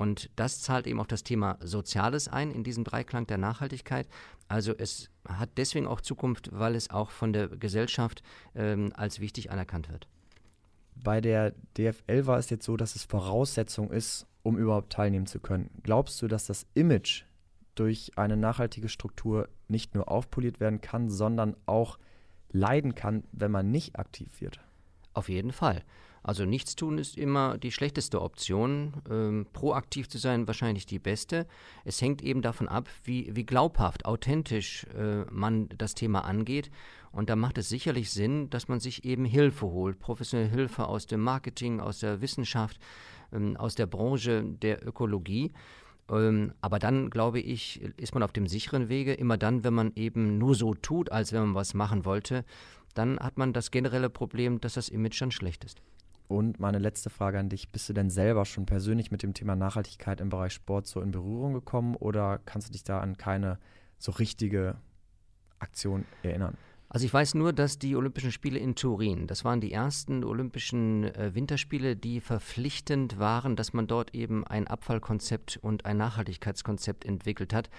Und 0.00 0.30
das 0.34 0.62
zahlt 0.62 0.86
eben 0.86 0.98
auch 0.98 1.06
das 1.06 1.24
Thema 1.24 1.58
Soziales 1.60 2.26
ein 2.26 2.52
in 2.52 2.64
diesem 2.64 2.84
Dreiklang 2.84 3.26
der 3.26 3.36
Nachhaltigkeit. 3.36 4.08
Also 4.48 4.72
es 4.74 5.10
hat 5.28 5.50
deswegen 5.58 5.86
auch 5.86 6.00
Zukunft, 6.00 6.48
weil 6.54 6.74
es 6.74 6.88
auch 6.88 7.10
von 7.10 7.34
der 7.34 7.48
Gesellschaft 7.48 8.22
ähm, 8.54 8.94
als 8.96 9.20
wichtig 9.20 9.50
anerkannt 9.50 9.90
wird. 9.90 10.08
Bei 10.94 11.20
der 11.20 11.52
DFL 11.76 12.24
war 12.24 12.38
es 12.38 12.48
jetzt 12.48 12.64
so, 12.64 12.78
dass 12.78 12.96
es 12.96 13.04
Voraussetzung 13.04 13.90
ist, 13.90 14.26
um 14.42 14.56
überhaupt 14.56 14.90
teilnehmen 14.90 15.26
zu 15.26 15.38
können. 15.38 15.68
Glaubst 15.82 16.22
du, 16.22 16.28
dass 16.28 16.46
das 16.46 16.64
Image 16.72 17.24
durch 17.74 18.12
eine 18.16 18.38
nachhaltige 18.38 18.88
Struktur 18.88 19.50
nicht 19.68 19.94
nur 19.94 20.10
aufpoliert 20.10 20.60
werden 20.60 20.80
kann, 20.80 21.10
sondern 21.10 21.58
auch 21.66 21.98
leiden 22.52 22.94
kann, 22.94 23.24
wenn 23.32 23.50
man 23.50 23.70
nicht 23.70 23.98
aktiv 23.98 24.40
wird? 24.40 24.60
Auf 25.12 25.28
jeden 25.28 25.52
Fall. 25.52 25.82
Also 26.22 26.44
nichts 26.44 26.76
tun 26.76 26.98
ist 26.98 27.16
immer 27.16 27.56
die 27.56 27.72
schlechteste 27.72 28.20
Option. 28.20 28.92
Ähm, 29.10 29.46
proaktiv 29.52 30.08
zu 30.08 30.18
sein 30.18 30.46
wahrscheinlich 30.46 30.86
die 30.86 30.98
beste. 30.98 31.46
Es 31.84 32.00
hängt 32.02 32.22
eben 32.22 32.42
davon 32.42 32.68
ab, 32.68 32.88
wie, 33.04 33.34
wie 33.34 33.46
glaubhaft, 33.46 34.04
authentisch 34.04 34.86
äh, 34.96 35.24
man 35.30 35.68
das 35.76 35.94
Thema 35.94 36.24
angeht. 36.24 36.70
Und 37.12 37.30
da 37.30 37.36
macht 37.36 37.58
es 37.58 37.68
sicherlich 37.68 38.10
Sinn, 38.10 38.50
dass 38.50 38.68
man 38.68 38.80
sich 38.80 39.04
eben 39.04 39.24
Hilfe 39.24 39.66
holt, 39.66 39.98
professionelle 39.98 40.50
Hilfe 40.50 40.86
aus 40.86 41.06
dem 41.06 41.20
Marketing, 41.20 41.80
aus 41.80 42.00
der 42.00 42.20
Wissenschaft, 42.20 42.78
ähm, 43.32 43.56
aus 43.56 43.74
der 43.74 43.86
Branche 43.86 44.44
der 44.44 44.86
Ökologie. 44.86 45.52
Ähm, 46.10 46.52
aber 46.60 46.78
dann, 46.78 47.08
glaube 47.08 47.40
ich, 47.40 47.80
ist 47.96 48.12
man 48.14 48.22
auf 48.22 48.32
dem 48.32 48.46
sicheren 48.46 48.90
Wege. 48.90 49.14
Immer 49.14 49.38
dann, 49.38 49.64
wenn 49.64 49.74
man 49.74 49.92
eben 49.96 50.36
nur 50.36 50.54
so 50.54 50.74
tut, 50.74 51.10
als 51.10 51.32
wenn 51.32 51.40
man 51.40 51.54
was 51.54 51.72
machen 51.72 52.04
wollte, 52.04 52.44
dann 52.94 53.18
hat 53.18 53.38
man 53.38 53.52
das 53.52 53.70
generelle 53.70 54.10
Problem, 54.10 54.60
dass 54.60 54.74
das 54.74 54.88
Image 54.88 55.20
dann 55.20 55.30
schlecht 55.30 55.64
ist. 55.64 55.80
Und 56.30 56.60
meine 56.60 56.78
letzte 56.78 57.10
Frage 57.10 57.40
an 57.40 57.48
dich, 57.48 57.72
bist 57.72 57.88
du 57.88 57.92
denn 57.92 58.08
selber 58.08 58.44
schon 58.44 58.64
persönlich 58.64 59.10
mit 59.10 59.24
dem 59.24 59.34
Thema 59.34 59.56
Nachhaltigkeit 59.56 60.20
im 60.20 60.28
Bereich 60.28 60.52
Sport 60.52 60.86
so 60.86 61.00
in 61.00 61.10
Berührung 61.10 61.54
gekommen 61.54 61.96
oder 61.96 62.38
kannst 62.46 62.68
du 62.68 62.72
dich 62.72 62.84
da 62.84 63.00
an 63.00 63.16
keine 63.16 63.58
so 63.98 64.12
richtige 64.12 64.76
Aktion 65.58 66.04
erinnern? 66.22 66.56
Also 66.88 67.04
ich 67.04 67.12
weiß 67.12 67.34
nur, 67.34 67.52
dass 67.52 67.80
die 67.80 67.96
Olympischen 67.96 68.30
Spiele 68.30 68.60
in 68.60 68.76
Turin, 68.76 69.26
das 69.26 69.44
waren 69.44 69.60
die 69.60 69.72
ersten 69.72 70.22
Olympischen 70.22 71.02
äh, 71.16 71.34
Winterspiele, 71.34 71.96
die 71.96 72.20
verpflichtend 72.20 73.18
waren, 73.18 73.56
dass 73.56 73.72
man 73.72 73.88
dort 73.88 74.14
eben 74.14 74.46
ein 74.46 74.68
Abfallkonzept 74.68 75.58
und 75.60 75.84
ein 75.84 75.96
Nachhaltigkeitskonzept 75.96 77.04
entwickelt 77.04 77.52
hat. 77.52 77.70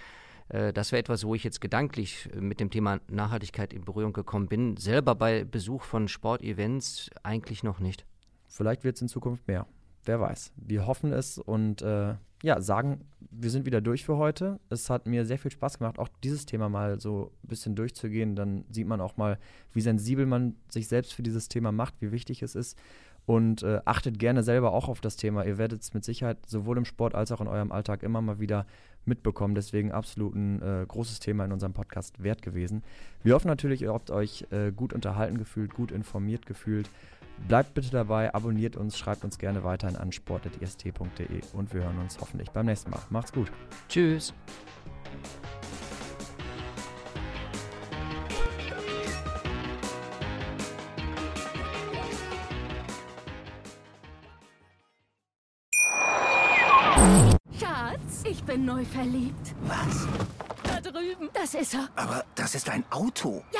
Äh, 0.49 0.73
das 0.73 0.91
wäre 0.91 0.99
etwas, 0.99 1.23
wo 1.23 1.35
ich 1.35 1.45
jetzt 1.45 1.61
gedanklich 1.61 2.29
äh, 2.33 2.41
mit 2.41 2.59
dem 2.59 2.69
Thema 2.69 2.99
Nachhaltigkeit 3.07 3.71
in 3.71 3.85
Berührung 3.85 4.11
gekommen 4.11 4.49
bin. 4.49 4.75
Selber 4.75 5.15
bei 5.15 5.45
Besuch 5.45 5.83
von 5.83 6.09
Sportevents 6.09 7.09
eigentlich 7.23 7.63
noch 7.63 7.79
nicht. 7.79 8.05
Vielleicht 8.51 8.83
wird 8.83 8.95
es 8.97 9.01
in 9.01 9.07
Zukunft 9.07 9.47
mehr. 9.47 9.65
Wer 10.03 10.19
weiß. 10.19 10.51
Wir 10.57 10.87
hoffen 10.87 11.13
es 11.13 11.37
und 11.37 11.81
äh, 11.81 12.15
ja, 12.43 12.59
sagen, 12.59 13.01
wir 13.29 13.49
sind 13.49 13.65
wieder 13.65 13.81
durch 13.81 14.03
für 14.03 14.17
heute. 14.17 14.59
Es 14.69 14.89
hat 14.89 15.05
mir 15.05 15.25
sehr 15.25 15.37
viel 15.37 15.51
Spaß 15.51 15.77
gemacht, 15.77 15.99
auch 15.99 16.09
dieses 16.23 16.45
Thema 16.45 16.69
mal 16.69 16.99
so 16.99 17.31
ein 17.43 17.47
bisschen 17.47 17.75
durchzugehen. 17.75 18.35
Dann 18.35 18.65
sieht 18.69 18.87
man 18.87 18.99
auch 18.99 19.15
mal, 19.15 19.37
wie 19.73 19.81
sensibel 19.81 20.25
man 20.25 20.55
sich 20.69 20.87
selbst 20.87 21.13
für 21.13 21.23
dieses 21.23 21.49
Thema 21.49 21.71
macht, 21.71 21.93
wie 22.01 22.11
wichtig 22.11 22.41
es 22.41 22.55
ist. 22.55 22.77
Und 23.27 23.61
äh, 23.61 23.81
achtet 23.85 24.17
gerne 24.17 24.41
selber 24.41 24.73
auch 24.73 24.89
auf 24.89 24.99
das 24.99 25.15
Thema. 25.15 25.45
Ihr 25.45 25.59
werdet 25.59 25.83
es 25.83 25.93
mit 25.93 26.03
Sicherheit 26.03 26.37
sowohl 26.47 26.79
im 26.79 26.85
Sport 26.85 27.13
als 27.13 27.31
auch 27.31 27.39
in 27.39 27.47
eurem 27.47 27.71
Alltag 27.71 28.01
immer 28.01 28.21
mal 28.21 28.39
wieder 28.39 28.65
mitbekommen. 29.05 29.53
Deswegen 29.53 29.91
absolut 29.91 30.33
ein 30.33 30.61
äh, 30.61 30.85
großes 30.87 31.19
Thema 31.19 31.45
in 31.45 31.51
unserem 31.51 31.73
Podcast 31.73 32.23
wert 32.23 32.41
gewesen. 32.41 32.83
Wir 33.23 33.35
hoffen 33.35 33.47
natürlich, 33.47 33.83
ihr 33.83 33.93
habt 33.93 34.09
euch 34.09 34.47
äh, 34.49 34.71
gut 34.71 34.93
unterhalten 34.93 35.37
gefühlt, 35.37 35.75
gut 35.75 35.91
informiert 35.91 36.47
gefühlt. 36.47 36.89
Bleibt 37.47 37.73
bitte 37.73 37.89
dabei, 37.91 38.33
abonniert 38.33 38.77
uns, 38.77 38.97
schreibt 38.97 39.23
uns 39.23 39.37
gerne 39.37 39.63
weiter 39.63 39.87
an 39.99 40.11
sport.ist.de 40.11 41.41
und 41.53 41.73
wir 41.73 41.83
hören 41.83 41.99
uns 41.99 42.17
hoffentlich 42.19 42.49
beim 42.51 42.65
nächsten 42.65 42.91
Mal. 42.91 43.01
Macht's 43.09 43.33
gut. 43.33 43.51
Tschüss. 43.89 44.33
Schatz, 57.59 58.23
ich 58.23 58.43
bin 58.43 58.65
neu 58.65 58.85
verliebt. 58.85 59.55
Was? 59.65 60.07
Da 60.63 60.79
drüben. 60.79 61.29
Das 61.33 61.53
ist 61.53 61.73
er. 61.73 61.89
Aber 61.95 62.23
das 62.35 62.55
ist 62.55 62.69
ein 62.69 62.83
Auto. 62.89 63.43
Ja, 63.51 63.59